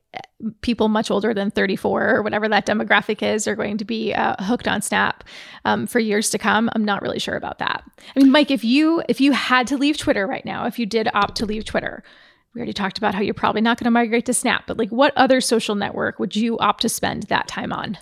people 0.60 0.88
much 0.88 1.10
older 1.10 1.34
than 1.34 1.50
34 1.50 2.16
or 2.16 2.22
whatever 2.22 2.48
that 2.48 2.66
demographic 2.66 3.22
is 3.22 3.46
are 3.46 3.56
going 3.56 3.76
to 3.76 3.84
be 3.84 4.14
uh, 4.14 4.36
hooked 4.42 4.68
on 4.68 4.80
snap 4.80 5.24
um, 5.64 5.86
for 5.86 5.98
years 5.98 6.30
to 6.30 6.38
come 6.38 6.70
i'm 6.74 6.84
not 6.84 7.02
really 7.02 7.18
sure 7.18 7.36
about 7.36 7.58
that 7.58 7.84
i 8.16 8.18
mean 8.18 8.30
mike 8.30 8.50
if 8.50 8.64
you 8.64 9.02
if 9.08 9.20
you 9.20 9.32
had 9.32 9.66
to 9.66 9.76
leave 9.76 9.96
twitter 9.96 10.26
right 10.26 10.44
now 10.44 10.64
if 10.64 10.78
you 10.78 10.86
did 10.86 11.08
opt 11.12 11.36
to 11.36 11.44
leave 11.44 11.64
twitter 11.64 12.02
we 12.54 12.60
already 12.60 12.72
talked 12.72 12.98
about 12.98 13.14
how 13.14 13.20
you're 13.20 13.34
probably 13.34 13.60
not 13.60 13.78
going 13.78 13.84
to 13.84 13.90
migrate 13.90 14.26
to 14.26 14.34
snap 14.34 14.64
but 14.66 14.78
like 14.78 14.90
what 14.90 15.16
other 15.16 15.40
social 15.40 15.74
network 15.74 16.18
would 16.18 16.34
you 16.34 16.58
opt 16.58 16.82
to 16.82 16.88
spend 16.88 17.24
that 17.24 17.48
time 17.48 17.72
on 17.72 17.98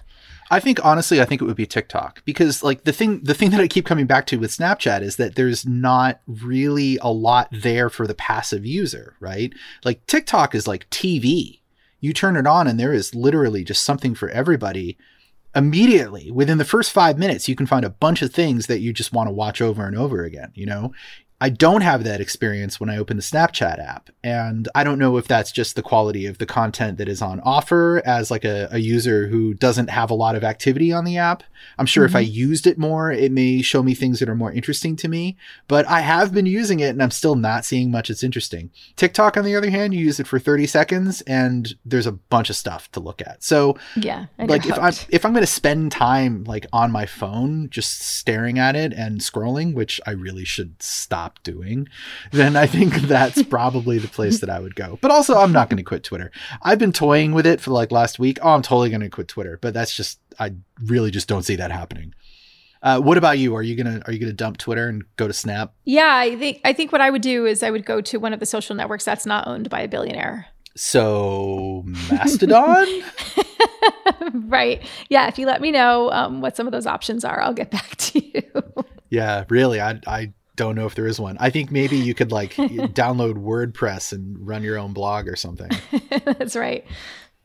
I 0.50 0.61
think 0.61 0.85
honestly, 0.85 1.20
I 1.20 1.24
think 1.24 1.42
it 1.42 1.44
would 1.44 1.56
be 1.56 1.66
TikTok 1.66 2.24
because 2.24 2.62
like 2.62 2.85
the 2.85 2.92
thing 2.92 3.20
the 3.22 3.35
thing 3.35 3.50
that 3.50 3.61
I 3.61 3.66
keep 3.66 3.85
coming 3.85 4.06
back 4.06 4.26
to 4.26 4.38
with 4.38 4.56
Snapchat 4.56 5.02
is 5.02 5.16
that 5.16 5.35
there's 5.35 5.66
not 5.66 6.20
really 6.26 6.98
a 7.02 7.11
lot 7.11 7.48
there 7.50 7.90
for 7.90 8.06
the 8.06 8.14
passive 8.14 8.64
user, 8.64 9.16
right? 9.18 9.52
Like 9.85 10.06
TikTok 10.06 10.54
is 10.54 10.68
like 10.68 10.88
TV. 10.90 11.61
You 12.00 12.12
turn 12.12 12.37
it 12.37 12.46
on 12.46 12.68
and 12.68 12.78
there 12.78 12.92
is 12.92 13.14
literally 13.14 13.64
just 13.64 13.82
something 13.82 14.14
for 14.14 14.28
everybody. 14.28 14.96
Immediately, 15.54 16.30
within 16.30 16.59
the 16.59 16.66
first 16.66 16.92
five 16.92 17.18
minutes, 17.18 17.48
you 17.48 17.56
can 17.56 17.66
find 17.66 17.85
a 17.85 17.90
bunch 17.90 18.20
of 18.20 18.32
things 18.32 18.66
that 18.66 18.80
you 18.80 18.92
just 18.92 19.12
want 19.12 19.26
to 19.26 19.32
watch 19.32 19.62
over 19.62 19.87
and 19.87 19.96
over 19.96 20.22
again. 20.22 20.52
You 20.54 20.66
know, 20.66 20.92
I 21.40 21.51
don't 21.51 21.83
have 21.83 22.05
that 22.05 22.20
experience 22.20 22.81
when 22.81 22.88
I 22.88 22.96
open 22.96 23.18
the 23.18 23.22
Snapchat 23.22 23.79
app. 23.79 24.09
And 24.25 24.68
I 24.75 24.85
don't 24.85 24.99
know 24.99 25.18
if 25.18 25.29
that's 25.29 25.53
just 25.53 25.77
the 25.77 25.83
quality 25.83 26.25
of 26.25 26.38
the 26.38 26.46
content 26.46 26.96
that 26.96 27.09
is 27.09 27.20
on 27.20 27.40
offer 27.40 28.03
as 28.07 28.31
like 28.31 28.44
a, 28.44 28.68
a 28.70 28.79
user 28.79 29.27
who 29.29 29.53
doesn't 29.53 29.90
have 29.90 30.11
a 30.11 30.14
lot 30.14 30.35
of 30.35 30.44
activity 30.44 30.92
on 30.92 31.05
the 31.05 31.18
app. 31.18 31.42
I'm 31.79 31.87
sure 31.87 32.07
mm-hmm. 32.07 32.16
if 32.16 32.16
I 32.16 32.25
mm-hmm. 32.25 32.33
used 32.33 32.66
it 32.66 32.79
more, 32.79 33.12
it 33.12 33.33
may 33.33 33.61
show 33.61 33.83
me 33.83 33.94
things 33.94 34.18
that 34.20 34.31
are 34.31 34.35
more 34.35 34.53
interesting 34.53 34.96
to 34.96 35.09
me, 35.09 35.37
but 35.68 35.87
I 35.87 36.01
have 36.01 36.33
been 36.33 36.46
using 36.46 36.81
it 36.81 36.90
and 36.90 37.03
I'm 37.03 37.11
still 37.11 37.35
not 37.35 37.64
seeing 37.66 37.90
much 37.90 38.09
that's 38.09 38.22
interesting. 38.22 38.70
TikTok, 38.96 39.37
on 39.37 39.44
the 39.44 39.57
other 39.57 39.70
hand, 39.70 39.92
you 39.92 40.01
use 40.01 40.18
it 40.18 40.27
for 40.27 40.38
30 40.38 40.66
seconds 40.66 41.20
and 41.22 41.75
there's 41.85 42.07
a 42.07 42.12
bunch 42.12 42.49
of 42.49 42.57
stuff 42.57 42.90
to 42.92 43.01
look 43.01 43.20
at. 43.20 43.42
So 43.42 43.77
yeah, 43.94 44.27
like 44.38 44.64
if 44.64 44.79
I'm, 44.79 44.94
if 45.11 45.27
I'm 45.27 45.33
going 45.33 45.42
to 45.42 45.46
spend 45.46 45.92
time 45.92 46.44
like 46.44 46.66
on 46.72 46.90
my 46.90 47.05
phone, 47.05 47.68
just 47.68 48.01
staring 48.01 48.59
at 48.59 48.75
it 48.75 48.94
and 48.94 49.20
scrolling, 49.20 49.75
which 49.75 50.01
I 50.07 50.12
really 50.12 50.44
should 50.44 50.83
stop 50.83 51.25
stop 51.26 51.42
doing, 51.42 51.88
then 52.30 52.56
I 52.56 52.66
think 52.66 52.94
that's 53.02 53.42
probably 53.42 53.98
the 53.98 54.08
place 54.08 54.40
that 54.40 54.50
I 54.50 54.60
would 54.60 54.74
go. 54.74 54.98
But 55.00 55.10
also, 55.10 55.36
I'm 55.36 55.52
not 55.52 55.68
going 55.68 55.78
to 55.78 55.82
quit 55.82 56.04
Twitter. 56.04 56.30
I've 56.62 56.78
been 56.78 56.92
toying 56.92 57.32
with 57.32 57.46
it 57.46 57.60
for 57.60 57.72
like 57.72 57.90
last 57.90 58.18
week. 58.18 58.38
Oh, 58.42 58.50
I'm 58.50 58.62
totally 58.62 58.90
going 58.90 59.00
to 59.00 59.08
quit 59.08 59.28
Twitter, 59.28 59.58
but 59.60 59.74
that's 59.74 59.94
just 59.94 60.20
I 60.38 60.54
really 60.84 61.10
just 61.10 61.28
don't 61.28 61.42
see 61.42 61.56
that 61.56 61.70
happening. 61.70 62.14
Uh, 62.82 63.00
what 63.00 63.18
about 63.18 63.38
you? 63.38 63.56
Are 63.56 63.62
you 63.62 63.74
gonna 63.74 64.00
are 64.06 64.12
you 64.12 64.20
gonna 64.20 64.32
dump 64.32 64.58
Twitter 64.58 64.88
and 64.88 65.02
go 65.16 65.26
to 65.26 65.32
Snap? 65.32 65.72
Yeah, 65.84 66.14
I 66.14 66.36
think 66.36 66.60
I 66.62 66.72
think 66.72 66.92
what 66.92 67.00
I 67.00 67.10
would 67.10 67.22
do 67.22 67.46
is 67.46 67.62
I 67.62 67.70
would 67.70 67.84
go 67.84 68.00
to 68.02 68.18
one 68.18 68.32
of 68.32 68.38
the 68.38 68.46
social 68.46 68.76
networks 68.76 69.04
that's 69.04 69.26
not 69.26 69.48
owned 69.48 69.70
by 69.70 69.80
a 69.80 69.88
billionaire. 69.88 70.46
So 70.76 71.82
Mastodon. 72.10 72.86
right. 74.46 74.82
Yeah. 75.08 75.26
If 75.26 75.38
you 75.38 75.46
let 75.46 75.62
me 75.62 75.72
know 75.72 76.12
um, 76.12 76.42
what 76.42 76.54
some 76.54 76.68
of 76.68 76.72
those 76.72 76.86
options 76.86 77.24
are, 77.24 77.40
I'll 77.40 77.54
get 77.54 77.70
back 77.70 77.96
to 77.96 78.24
you. 78.24 78.62
yeah. 79.08 79.44
Really, 79.48 79.80
I 79.80 79.98
I 80.06 80.32
don't 80.56 80.74
know 80.74 80.86
if 80.86 80.94
there 80.94 81.06
is 81.06 81.20
one. 81.20 81.36
I 81.38 81.50
think 81.50 81.70
maybe 81.70 81.96
you 81.96 82.14
could 82.14 82.32
like 82.32 82.54
download 82.54 83.34
WordPress 83.34 84.12
and 84.12 84.36
run 84.46 84.62
your 84.62 84.78
own 84.78 84.92
blog 84.92 85.28
or 85.28 85.36
something. 85.36 85.70
That's 86.24 86.56
right. 86.56 86.84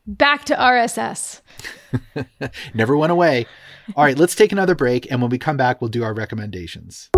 Back 0.08 0.46
to 0.46 0.56
RSS. 0.56 1.42
Never 2.74 2.98
went 2.98 3.12
away. 3.12 3.46
All 3.96 4.04
right, 4.04 4.18
let's 4.18 4.34
take 4.34 4.52
another 4.52 4.74
break. 4.74 5.12
And 5.12 5.22
when 5.22 5.30
we 5.30 5.38
come 5.38 5.58
back, 5.58 5.82
we'll 5.82 5.90
do 5.90 6.04
our 6.04 6.14
recommendations. 6.14 7.10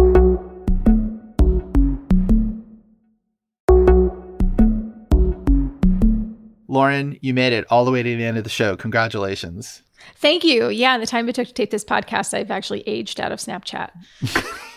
Lauren, 6.67 7.19
you 7.21 7.35
made 7.35 7.53
it 7.53 7.65
all 7.69 7.85
the 7.85 7.91
way 7.91 8.01
to 8.01 8.17
the 8.17 8.25
end 8.25 8.37
of 8.37 8.43
the 8.43 8.49
show. 8.49 8.75
Congratulations. 8.75 9.83
Thank 10.15 10.43
you. 10.43 10.69
Yeah, 10.69 10.97
the 10.97 11.05
time 11.05 11.29
it 11.29 11.35
took 11.35 11.47
to 11.47 11.53
tape 11.53 11.69
this 11.69 11.85
podcast, 11.85 12.33
I've 12.33 12.51
actually 12.51 12.81
aged 12.87 13.21
out 13.21 13.31
of 13.31 13.39
Snapchat. 13.39 13.91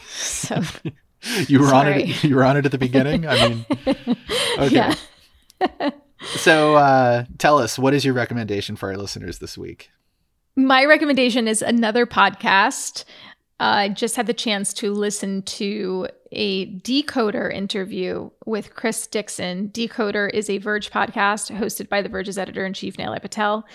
so 0.07 0.63
you 1.49 1.61
were 1.61 1.69
Sorry. 1.69 2.05
on 2.05 2.09
it. 2.11 2.25
You 2.25 2.37
were 2.37 2.45
on 2.45 2.57
it 2.57 2.67
at 2.67 2.73
the 2.73 2.79
beginning. 2.79 3.27
I 3.27 3.49
mean, 3.49 3.67
okay. 4.59 4.75
Yeah. 4.75 4.95
so, 6.37 6.77
uh, 6.77 7.25
tell 7.39 7.59
us 7.59 7.79
what 7.79 7.95
is 7.95 8.05
your 8.05 8.15
recommendation 8.15 8.77
for 8.77 8.91
our 8.91 8.97
listeners 8.97 9.39
this 9.39 9.57
week? 9.57 9.91
My 10.57 10.85
recommendation 10.85 11.49
is 11.49 11.63
another 11.63 12.07
podcast. 12.07 13.05
Uh, 13.59 13.65
I 13.65 13.89
just 13.89 14.17
had 14.17 14.27
the 14.27 14.35
chance 14.35 14.73
to 14.75 14.93
listen 14.93 15.43
to 15.43 16.09
a 16.33 16.67
Decoder 16.81 17.53
interview 17.53 18.31
with 18.45 18.75
Chris 18.75 19.07
Dixon. 19.07 19.71
Decoder 19.71 20.31
is 20.33 20.51
a 20.51 20.59
Verge 20.59 20.91
podcast 20.91 21.55
hosted 21.57 21.89
by 21.89 22.03
The 22.03 22.09
Verge's 22.09 22.37
editor 22.37 22.67
in 22.67 22.75
chief, 22.75 22.97
Nilay 22.97 23.21
Patel. 23.21 23.67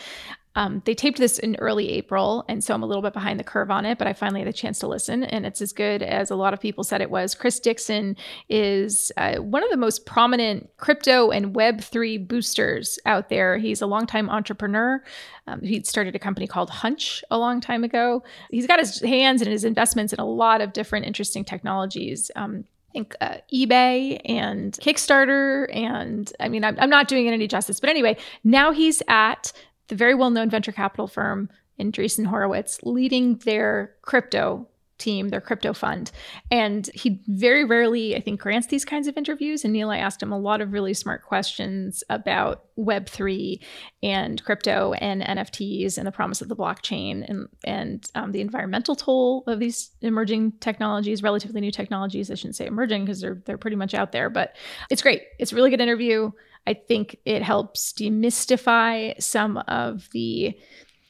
Um, 0.55 0.81
they 0.85 0.93
taped 0.93 1.17
this 1.17 1.39
in 1.39 1.55
early 1.57 1.89
April, 1.91 2.43
and 2.49 2.63
so 2.63 2.73
I'm 2.73 2.83
a 2.83 2.85
little 2.85 3.01
bit 3.01 3.13
behind 3.13 3.39
the 3.39 3.43
curve 3.43 3.71
on 3.71 3.85
it, 3.85 3.97
but 3.97 4.07
I 4.07 4.13
finally 4.13 4.41
had 4.41 4.49
a 4.49 4.53
chance 4.53 4.79
to 4.79 4.87
listen, 4.87 5.23
and 5.23 5.45
it's 5.45 5.61
as 5.61 5.71
good 5.71 6.03
as 6.03 6.29
a 6.29 6.35
lot 6.35 6.53
of 6.53 6.59
people 6.59 6.83
said 6.83 7.01
it 7.01 7.09
was. 7.09 7.33
Chris 7.33 7.59
Dixon 7.59 8.17
is 8.49 9.11
uh, 9.17 9.37
one 9.37 9.63
of 9.63 9.69
the 9.69 9.77
most 9.77 10.05
prominent 10.05 10.69
crypto 10.77 11.31
and 11.31 11.55
Web3 11.55 12.27
boosters 12.27 12.99
out 13.05 13.29
there. 13.29 13.57
He's 13.57 13.81
a 13.81 13.87
longtime 13.87 14.29
entrepreneur. 14.29 15.03
Um, 15.47 15.61
he 15.61 15.83
started 15.83 16.15
a 16.15 16.19
company 16.19 16.47
called 16.47 16.69
Hunch 16.69 17.23
a 17.31 17.37
long 17.37 17.61
time 17.61 17.83
ago. 17.83 18.23
He's 18.49 18.67
got 18.67 18.79
his 18.79 18.99
hands 18.99 19.41
and 19.41 19.49
his 19.49 19.63
investments 19.63 20.11
in 20.11 20.19
a 20.19 20.25
lot 20.25 20.61
of 20.61 20.73
different 20.73 21.05
interesting 21.05 21.45
technologies. 21.45 22.29
Um, 22.35 22.65
I 22.89 22.93
think 22.93 23.15
uh, 23.21 23.37
eBay 23.53 24.19
and 24.25 24.73
Kickstarter. 24.73 25.73
And 25.73 26.31
I 26.41 26.49
mean, 26.49 26.65
I'm, 26.65 26.77
I'm, 26.77 26.89
not 26.89 27.07
doing 27.07 27.25
it 27.25 27.31
any 27.31 27.47
justice, 27.47 27.79
but 27.79 27.89
anyway, 27.89 28.17
now 28.43 28.73
he's 28.73 29.01
at 29.07 29.53
the 29.91 29.95
very 29.97 30.15
well 30.15 30.29
known 30.29 30.49
venture 30.49 30.71
capital 30.71 31.05
firm 31.05 31.49
in 31.77 31.91
Andreessen 31.91 32.25
Horowitz 32.25 32.79
leading 32.83 33.35
their 33.39 33.93
crypto 34.01 34.65
team, 34.97 35.29
their 35.29 35.41
crypto 35.41 35.73
fund. 35.73 36.11
And 36.49 36.89
he 36.93 37.19
very 37.27 37.65
rarely, 37.65 38.15
I 38.15 38.21
think, 38.21 38.39
grants 38.39 38.67
these 38.67 38.85
kinds 38.85 39.07
of 39.07 39.17
interviews. 39.17 39.65
And 39.65 39.75
Nilay 39.75 39.99
asked 39.99 40.23
him 40.23 40.31
a 40.31 40.39
lot 40.39 40.61
of 40.61 40.71
really 40.71 40.93
smart 40.93 41.23
questions 41.23 42.05
about 42.09 42.63
Web3 42.77 43.59
and 44.01 44.41
crypto 44.45 44.93
and 44.93 45.21
NFTs 45.21 45.97
and 45.97 46.07
the 46.07 46.11
promise 46.11 46.41
of 46.41 46.47
the 46.47 46.55
blockchain 46.55 47.29
and, 47.29 47.49
and 47.65 48.09
um, 48.15 48.31
the 48.31 48.39
environmental 48.39 48.95
toll 48.95 49.43
of 49.45 49.59
these 49.59 49.89
emerging 50.01 50.53
technologies, 50.61 51.21
relatively 51.21 51.59
new 51.59 51.71
technologies. 51.71 52.31
I 52.31 52.35
shouldn't 52.35 52.55
say 52.55 52.67
emerging 52.67 53.03
because 53.03 53.19
they're, 53.19 53.41
they're 53.45 53.57
pretty 53.57 53.75
much 53.75 53.93
out 53.93 54.13
there, 54.13 54.29
but 54.29 54.55
it's 54.89 55.01
great. 55.01 55.23
It's 55.37 55.51
a 55.51 55.55
really 55.55 55.69
good 55.69 55.81
interview. 55.81 56.31
I 56.67 56.73
think 56.73 57.17
it 57.25 57.41
helps 57.41 57.93
demystify 57.93 59.21
some 59.21 59.57
of 59.67 60.09
the 60.11 60.57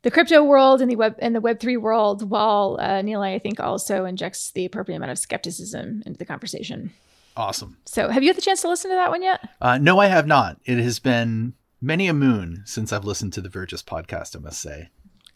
the 0.03 0.11
crypto 0.11 0.43
world 0.43 0.81
and 0.81 0.89
the 0.89 0.95
web 0.95 1.15
and 1.19 1.35
the 1.35 1.41
Web 1.41 1.59
three 1.59 1.77
world, 1.77 2.29
while 2.29 2.77
uh, 2.79 3.01
Nilay 3.01 3.35
I 3.35 3.39
think 3.39 3.59
also 3.59 4.05
injects 4.05 4.51
the 4.51 4.65
appropriate 4.65 4.97
amount 4.97 5.11
of 5.11 5.19
skepticism 5.19 6.01
into 6.05 6.17
the 6.17 6.25
conversation. 6.25 6.91
Awesome. 7.37 7.77
So, 7.85 8.09
have 8.09 8.23
you 8.23 8.29
had 8.29 8.37
the 8.37 8.41
chance 8.41 8.61
to 8.61 8.67
listen 8.67 8.91
to 8.91 8.95
that 8.95 9.09
one 9.09 9.21
yet? 9.21 9.47
Uh, 9.61 9.77
no, 9.77 9.99
I 9.99 10.07
have 10.07 10.27
not. 10.27 10.59
It 10.65 10.79
has 10.79 10.99
been 10.99 11.53
many 11.79 12.07
a 12.07 12.13
moon 12.13 12.63
since 12.65 12.91
I've 12.91 13.05
listened 13.05 13.33
to 13.33 13.41
the 13.41 13.49
Verge's 13.49 13.83
podcast. 13.83 14.35
I 14.35 14.39
must 14.39 14.59
say. 14.59 14.89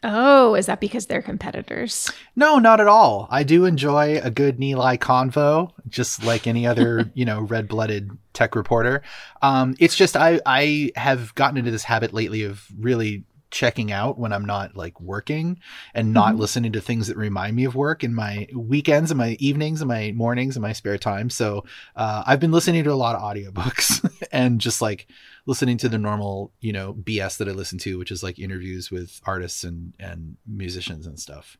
Oh, 0.08 0.54
is 0.54 0.66
that 0.66 0.78
because 0.78 1.06
they're 1.06 1.20
competitors? 1.20 2.08
No, 2.36 2.60
not 2.60 2.80
at 2.80 2.86
all. 2.86 3.26
I 3.28 3.42
do 3.42 3.64
enjoy 3.64 4.20
a 4.22 4.30
good 4.30 4.58
Nilay 4.58 4.98
convo, 4.98 5.72
just 5.88 6.22
like 6.22 6.46
any 6.46 6.64
other, 6.64 7.10
you 7.14 7.24
know, 7.24 7.40
red-blooded 7.40 8.16
tech 8.32 8.54
reporter. 8.54 9.02
Um, 9.42 9.74
it's 9.80 9.96
just 9.96 10.16
I 10.16 10.40
I 10.46 10.92
have 10.94 11.34
gotten 11.34 11.56
into 11.56 11.72
this 11.72 11.82
habit 11.82 12.12
lately 12.12 12.44
of 12.44 12.64
really 12.78 13.24
checking 13.56 13.90
out 13.90 14.18
when 14.18 14.34
I'm 14.34 14.44
not 14.44 14.76
like 14.76 15.00
working 15.00 15.58
and 15.94 16.12
not 16.12 16.32
mm-hmm. 16.32 16.40
listening 16.40 16.72
to 16.72 16.80
things 16.82 17.06
that 17.06 17.16
remind 17.16 17.56
me 17.56 17.64
of 17.64 17.74
work 17.74 18.04
in 18.04 18.14
my 18.14 18.46
weekends 18.54 19.10
and 19.10 19.16
my 19.16 19.38
evenings 19.40 19.80
and 19.80 19.88
my 19.88 20.12
mornings 20.14 20.56
and 20.56 20.62
my 20.62 20.74
spare 20.74 20.98
time. 20.98 21.30
So 21.30 21.64
uh, 21.96 22.22
I've 22.26 22.38
been 22.38 22.52
listening 22.52 22.84
to 22.84 22.92
a 22.92 22.94
lot 22.94 23.16
of 23.16 23.22
audiobooks 23.22 24.06
and 24.30 24.60
just 24.60 24.82
like 24.82 25.06
listening 25.46 25.78
to 25.78 25.88
the 25.88 25.96
normal, 25.96 26.52
you 26.60 26.74
know, 26.74 26.92
BS 26.92 27.38
that 27.38 27.48
I 27.48 27.52
listen 27.52 27.78
to, 27.78 27.98
which 27.98 28.10
is 28.10 28.22
like 28.22 28.38
interviews 28.38 28.90
with 28.90 29.22
artists 29.24 29.64
and 29.64 29.94
and 29.98 30.36
musicians 30.46 31.06
and 31.06 31.18
stuff. 31.18 31.56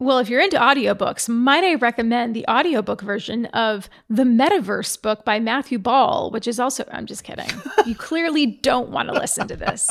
Well, 0.00 0.18
if 0.18 0.28
you're 0.28 0.40
into 0.40 0.58
audiobooks, 0.58 1.28
might 1.28 1.62
I 1.62 1.74
recommend 1.74 2.34
the 2.34 2.44
audiobook 2.48 3.00
version 3.00 3.46
of 3.46 3.88
The 4.10 4.24
Metaverse 4.24 5.00
book 5.00 5.24
by 5.24 5.38
Matthew 5.38 5.78
Ball, 5.78 6.32
which 6.32 6.48
is 6.48 6.58
also, 6.58 6.84
I'm 6.90 7.06
just 7.06 7.22
kidding. 7.22 7.46
you 7.86 7.94
clearly 7.98 8.46
don't 8.46 8.90
want 8.90 9.08
to 9.08 9.14
listen 9.14 9.46
to 9.48 9.56
this. 9.56 9.88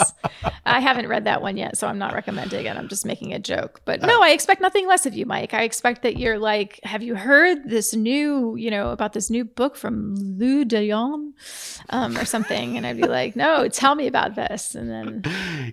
I 0.66 0.82
haven't 0.82 1.08
read 1.08 1.24
that 1.24 1.42
one 1.42 1.56
yet, 1.56 1.78
so 1.78 1.88
I'm 1.88 1.98
not 1.98 2.14
recommending 2.14 2.66
it. 2.66 2.76
I'm 2.76 2.90
just 2.90 3.06
making 3.06 3.34
a 3.34 3.40
joke. 3.40 3.80
But 3.86 4.02
no, 4.02 4.22
I 4.22 4.32
expect 4.32 4.60
nothing 4.60 4.88
less 4.88 5.06
of 5.06 5.14
you, 5.14 5.26
Mike. 5.26 5.54
I 5.54 5.64
expect 5.64 6.02
that 6.02 6.18
you're 6.18 6.38
like, 6.38 6.82
have 6.84 7.02
you 7.02 7.16
heard 7.16 7.70
this 7.70 7.94
new, 7.94 8.58
you 8.58 8.72
know, 8.72 8.90
about 8.90 9.14
this 9.14 9.30
new 9.30 9.46
book 9.46 9.78
from 9.78 10.16
Lou 10.16 10.66
Dion 10.66 11.34
um, 11.92 12.18
or 12.18 12.26
something? 12.26 12.76
And 12.76 12.86
I'd 12.86 12.98
be 12.98 13.08
like, 13.08 13.38
no, 13.38 13.70
tell 13.70 13.96
me 13.96 14.08
about 14.08 14.36
this. 14.36 14.76
And 14.76 14.90
then 14.90 15.22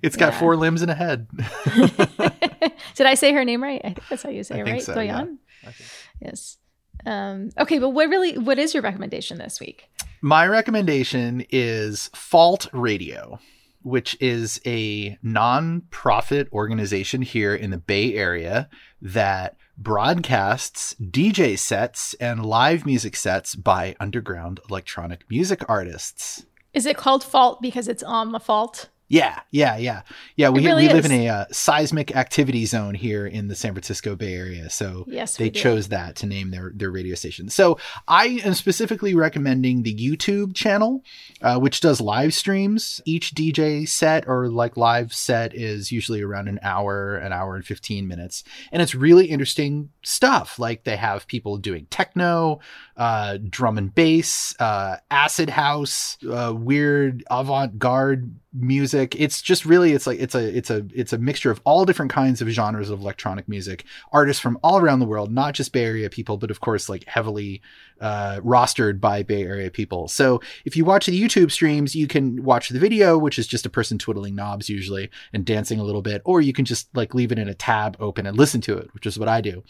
it's 0.02 0.16
got 0.16 0.34
four 0.34 0.54
limbs 0.54 0.82
and 0.82 0.90
a 0.90 0.94
head. 0.94 1.26
Did 2.94 3.06
I 3.06 3.14
say 3.14 3.32
her 3.32 3.44
name 3.44 3.62
right? 3.62 3.80
I 3.84 3.88
think 3.88 4.08
that's 4.08 4.19
how 4.22 4.30
you 4.30 4.44
say 4.44 4.56
I 4.56 4.58
it, 4.58 4.62
right? 4.64 4.82
So, 4.82 4.94
Doyon? 4.94 5.38
Yeah. 5.62 5.72
Yes. 6.20 6.58
Um, 7.06 7.50
okay, 7.58 7.78
but 7.78 7.90
what 7.90 8.08
really 8.08 8.36
what 8.38 8.58
is 8.58 8.74
your 8.74 8.82
recommendation 8.82 9.38
this 9.38 9.60
week? 9.60 9.88
My 10.20 10.46
recommendation 10.46 11.46
is 11.50 12.10
Fault 12.14 12.68
Radio, 12.72 13.38
which 13.82 14.16
is 14.20 14.60
a 14.66 15.18
non-profit 15.22 16.52
organization 16.52 17.22
here 17.22 17.54
in 17.54 17.70
the 17.70 17.78
Bay 17.78 18.14
Area 18.14 18.68
that 19.00 19.56
broadcasts 19.78 20.94
DJ 21.00 21.58
sets 21.58 22.12
and 22.14 22.44
live 22.44 22.84
music 22.84 23.16
sets 23.16 23.54
by 23.54 23.96
underground 23.98 24.60
electronic 24.68 25.24
music 25.30 25.64
artists. 25.68 26.44
Is 26.74 26.84
it 26.84 26.98
called 26.98 27.24
Fault 27.24 27.62
because 27.62 27.88
it's 27.88 28.02
on 28.02 28.32
the 28.32 28.40
fault? 28.40 28.90
Yeah, 29.10 29.40
yeah, 29.50 29.76
yeah, 29.76 30.02
yeah. 30.36 30.50
We 30.50 30.64
really 30.64 30.86
we 30.86 30.92
live 30.94 31.04
in 31.04 31.10
a 31.10 31.28
uh, 31.28 31.44
seismic 31.50 32.14
activity 32.14 32.64
zone 32.64 32.94
here 32.94 33.26
in 33.26 33.48
the 33.48 33.56
San 33.56 33.72
Francisco 33.72 34.14
Bay 34.14 34.34
Area, 34.34 34.70
so 34.70 35.04
yes, 35.08 35.36
they 35.36 35.50
chose 35.50 35.88
that 35.88 36.14
to 36.16 36.26
name 36.26 36.52
their 36.52 36.70
their 36.72 36.92
radio 36.92 37.16
station. 37.16 37.48
So 37.50 37.76
I 38.06 38.40
am 38.44 38.54
specifically 38.54 39.16
recommending 39.16 39.82
the 39.82 39.92
YouTube 39.92 40.54
channel, 40.54 41.02
uh, 41.42 41.58
which 41.58 41.80
does 41.80 42.00
live 42.00 42.32
streams. 42.32 43.00
Each 43.04 43.34
DJ 43.34 43.88
set 43.88 44.28
or 44.28 44.48
like 44.48 44.76
live 44.76 45.12
set 45.12 45.56
is 45.56 45.90
usually 45.90 46.22
around 46.22 46.46
an 46.46 46.60
hour, 46.62 47.16
an 47.16 47.32
hour 47.32 47.56
and 47.56 47.66
fifteen 47.66 48.06
minutes, 48.06 48.44
and 48.70 48.80
it's 48.80 48.94
really 48.94 49.26
interesting 49.26 49.90
stuff. 50.04 50.56
Like 50.56 50.84
they 50.84 50.96
have 50.96 51.26
people 51.26 51.56
doing 51.56 51.88
techno, 51.90 52.60
uh, 53.00 53.38
drum 53.48 53.78
and 53.78 53.94
bass, 53.94 54.54
uh, 54.60 54.98
acid 55.10 55.48
house, 55.48 56.18
uh, 56.30 56.52
weird 56.54 57.24
avant 57.30 57.78
garde 57.78 58.30
music. 58.52 59.18
It's 59.18 59.40
just 59.40 59.64
really 59.64 59.92
it's 59.92 60.06
like 60.06 60.18
it's 60.20 60.34
a 60.34 60.56
it's 60.56 60.68
a 60.68 60.86
it's 60.94 61.14
a 61.14 61.18
mixture 61.18 61.50
of 61.50 61.62
all 61.64 61.86
different 61.86 62.12
kinds 62.12 62.42
of 62.42 62.48
genres 62.48 62.90
of 62.90 63.00
electronic 63.00 63.48
music. 63.48 63.84
Artists 64.12 64.42
from 64.42 64.58
all 64.62 64.78
around 64.78 64.98
the 64.98 65.06
world 65.06 65.32
not 65.32 65.54
just 65.54 65.72
bay 65.72 65.84
area 65.84 66.10
people 66.10 66.36
but 66.36 66.50
of 66.50 66.60
course 66.60 66.90
like 66.90 67.04
heavily 67.04 67.62
uh, 68.02 68.40
rostered 68.44 69.00
by 69.00 69.22
bay 69.22 69.44
area 69.44 69.70
people. 69.70 70.08
So 70.08 70.42
if 70.66 70.76
you 70.76 70.84
watch 70.84 71.06
the 71.06 71.18
youtube 71.18 71.50
streams 71.50 71.94
you 71.94 72.06
can 72.06 72.42
watch 72.42 72.68
the 72.68 72.78
video 72.78 73.16
which 73.16 73.38
is 73.38 73.46
just 73.46 73.66
a 73.66 73.70
person 73.70 73.98
twiddling 73.98 74.34
knobs 74.34 74.68
usually 74.68 75.10
and 75.32 75.44
dancing 75.44 75.78
a 75.78 75.84
little 75.84 76.02
bit 76.02 76.20
or 76.24 76.40
you 76.40 76.52
can 76.52 76.64
just 76.64 76.94
like 76.94 77.14
leave 77.14 77.32
it 77.32 77.38
in 77.38 77.48
a 77.48 77.54
tab 77.54 77.96
open 78.00 78.26
and 78.26 78.36
listen 78.36 78.60
to 78.60 78.76
it 78.76 78.92
which 78.92 79.06
is 79.06 79.18
what 79.18 79.28
i 79.28 79.40
do. 79.40 79.62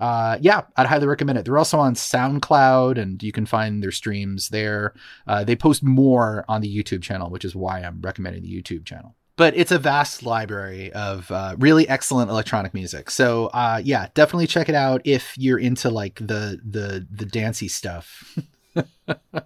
Uh, 0.00 0.38
yeah, 0.40 0.62
I'd 0.76 0.86
highly 0.86 1.06
recommend 1.06 1.38
it. 1.38 1.44
They're 1.44 1.58
also 1.58 1.78
on 1.78 1.94
SoundCloud, 1.94 2.40
and 2.82 3.22
you 3.22 3.32
can 3.32 3.46
find 3.46 3.82
their 3.82 3.90
streams 3.90 4.48
there. 4.48 4.94
Uh, 5.26 5.44
they 5.44 5.56
post 5.56 5.82
more 5.82 6.44
on 6.48 6.60
the 6.60 6.82
YouTube 6.82 7.02
channel, 7.02 7.30
which 7.30 7.44
is 7.44 7.54
why 7.54 7.80
I'm 7.80 8.00
recommending 8.00 8.42
the 8.42 8.62
YouTube 8.62 8.84
channel. 8.84 9.14
But 9.36 9.56
it's 9.56 9.72
a 9.72 9.78
vast 9.78 10.22
library 10.22 10.92
of 10.92 11.30
uh, 11.30 11.56
really 11.58 11.88
excellent 11.88 12.30
electronic 12.30 12.72
music. 12.72 13.10
So 13.10 13.46
uh, 13.46 13.80
yeah, 13.82 14.08
definitely 14.14 14.46
check 14.46 14.68
it 14.68 14.76
out 14.76 15.02
if 15.04 15.36
you're 15.36 15.58
into 15.58 15.90
like 15.90 16.16
the 16.16 16.60
the 16.64 17.06
the 17.10 17.26
dancey 17.26 17.66
stuff. 17.66 18.38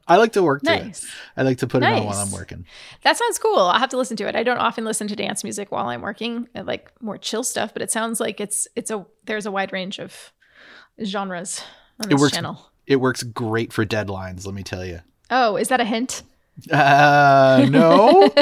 I 0.07 0.17
like 0.17 0.33
to 0.33 0.43
work 0.43 0.63
to 0.63 0.71
nice. 0.71 1.05
it. 1.05 1.11
I 1.37 1.43
like 1.43 1.59
to 1.59 1.67
put 1.67 1.81
nice. 1.81 1.97
it 1.97 2.01
on 2.01 2.07
while 2.07 2.19
I'm 2.19 2.31
working. 2.33 2.65
That 3.03 3.17
sounds 3.17 3.39
cool. 3.39 3.59
I'll 3.59 3.79
have 3.79 3.91
to 3.91 3.97
listen 3.97 4.17
to 4.19 4.29
it. 4.29 4.37
I 4.37 4.43
don't 4.43 4.59
often 4.59 4.85
listen 4.85 5.09
to 5.09 5.17
dance 5.17 5.43
music 5.43 5.73
while 5.73 5.89
I'm 5.89 6.01
working. 6.03 6.49
I 6.55 6.61
like 6.61 6.91
more 7.01 7.19
chill 7.19 7.43
stuff, 7.43 7.73
but 7.73 7.83
it 7.83 7.91
sounds 7.91 8.21
like 8.21 8.41
it's 8.41 8.69
it's 8.77 8.91
a 8.91 9.07
there's 9.25 9.47
a 9.47 9.51
wide 9.51 9.73
range 9.73 9.99
of 9.99 10.33
genres 11.05 11.63
on 12.01 12.09
this 12.09 12.19
it 12.19 12.23
works, 12.23 12.35
channel. 12.35 12.71
It 12.89 12.97
works 12.97 13.23
great 13.23 13.73
for 13.73 13.85
deadlines, 13.85 14.47
let 14.47 14.55
me 14.55 14.63
tell 14.63 14.85
you. 14.85 15.01
Oh, 15.31 15.57
is 15.57 15.69
that 15.69 15.81
a 15.81 15.85
hint? 15.85 16.23
Uh, 16.71 17.67
no. 17.71 18.23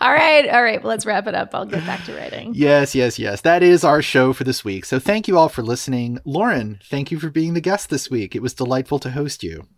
all 0.00 0.12
right, 0.12 0.48
all 0.48 0.62
right. 0.62 0.82
Well, 0.82 0.88
let's 0.88 1.06
wrap 1.06 1.26
it 1.28 1.34
up. 1.34 1.54
I'll 1.54 1.66
get 1.66 1.84
back 1.86 2.04
to 2.06 2.16
writing. 2.16 2.52
Yes, 2.54 2.94
yes, 2.94 3.18
yes. 3.18 3.42
That 3.42 3.62
is 3.62 3.84
our 3.84 4.02
show 4.02 4.32
for 4.32 4.42
this 4.42 4.64
week. 4.64 4.86
So 4.86 4.98
thank 4.98 5.28
you 5.28 5.38
all 5.38 5.48
for 5.48 5.62
listening. 5.62 6.18
Lauren, 6.24 6.80
thank 6.82 7.12
you 7.12 7.20
for 7.20 7.30
being 7.30 7.54
the 7.54 7.60
guest 7.60 7.90
this 7.90 8.10
week. 8.10 8.34
It 8.34 8.42
was 8.42 8.54
delightful 8.54 8.98
to 9.00 9.10
host 9.10 9.44
you. 9.44 9.68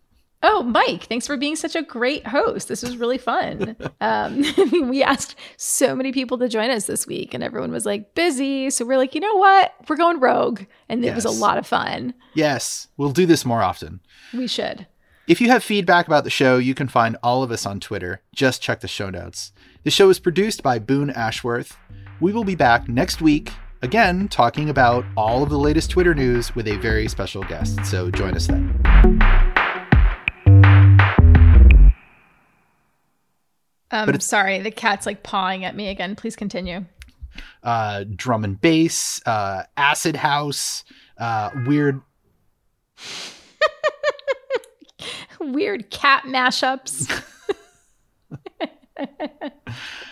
Oh, 0.42 0.62
Mike, 0.62 1.05
thanks 1.05 1.27
for 1.27 1.37
being 1.37 1.57
such 1.57 1.74
a 1.74 1.83
great 1.83 2.27
host. 2.27 2.68
This 2.68 2.83
was 2.83 2.96
really 2.96 3.18
fun. 3.18 3.77
um, 4.01 4.44
we 4.88 5.03
asked 5.03 5.35
so 5.57 5.96
many 5.96 6.12
people 6.12 6.38
to 6.38 6.48
join 6.48 6.70
us 6.70 6.87
this 6.87 7.07
week, 7.07 7.35
and 7.35 7.42
everyone 7.42 7.72
was 7.72 7.85
like 7.85 8.14
busy. 8.14 8.70
So 8.70 8.85
we're 8.85 8.98
like, 8.98 9.14
you 9.14 9.20
know 9.20 9.37
what? 9.37 9.74
We're 9.88 9.96
going 9.96 10.20
rogue. 10.20 10.62
And 10.88 11.05
it 11.05 11.09
yes. 11.09 11.16
was 11.16 11.24
a 11.24 11.31
lot 11.31 11.59
of 11.59 11.66
fun. 11.66 12.14
Yes, 12.35 12.88
we'll 12.96 13.11
do 13.11 13.27
this 13.27 13.44
more 13.44 13.62
often. 13.62 14.01
We 14.33 14.46
should. 14.46 14.87
If 15.27 15.40
you 15.40 15.48
have 15.48 15.62
feedback 15.62 16.07
about 16.07 16.24
the 16.24 16.31
show, 16.31 16.57
you 16.57 16.74
can 16.74 16.88
find 16.88 17.16
all 17.22 17.42
of 17.42 17.51
us 17.51 17.66
on 17.66 17.81
Twitter. 17.81 18.22
Just 18.35 18.62
check 18.62 18.81
the 18.81 18.88
show 18.88 19.11
notes. 19.11 19.53
The 19.85 19.90
show 19.90 20.09
is 20.09 20.18
produced 20.18 20.62
by 20.62 20.79
Boone 20.79 21.11
Ashworth. 21.11 21.77
We 22.20 22.33
will 22.33 22.44
be 22.44 22.55
back 22.55 22.88
next 22.88 23.20
week, 23.20 23.53
again, 23.83 24.29
talking 24.29 24.70
about 24.70 25.05
all 25.16 25.42
of 25.42 25.51
the 25.51 25.59
latest 25.59 25.90
Twitter 25.90 26.14
news 26.14 26.55
with 26.55 26.66
a 26.66 26.77
very 26.79 27.09
special 27.09 27.42
guest. 27.42 27.85
So 27.85 28.11
join 28.11 28.35
us 28.35 28.46
then. 28.46 29.38
Um, 33.90 34.20
sorry, 34.20 34.61
the 34.61 34.70
cat's 34.70 35.07
like 35.07 35.22
pawing 35.22 35.64
at 35.64 35.74
me 35.74 35.88
again. 35.88 36.16
Please 36.16 36.37
continue. 36.37 36.85
Uh, 37.62 38.05
drum 38.14 38.44
and 38.44 38.61
bass, 38.61 39.22
uh, 39.27 39.62
acid 39.77 40.16
house, 40.16 40.85
uh, 41.18 41.51
weird, 41.66 42.01
weird 45.40 45.90
cat 45.90 46.24
mashups. 46.24 47.24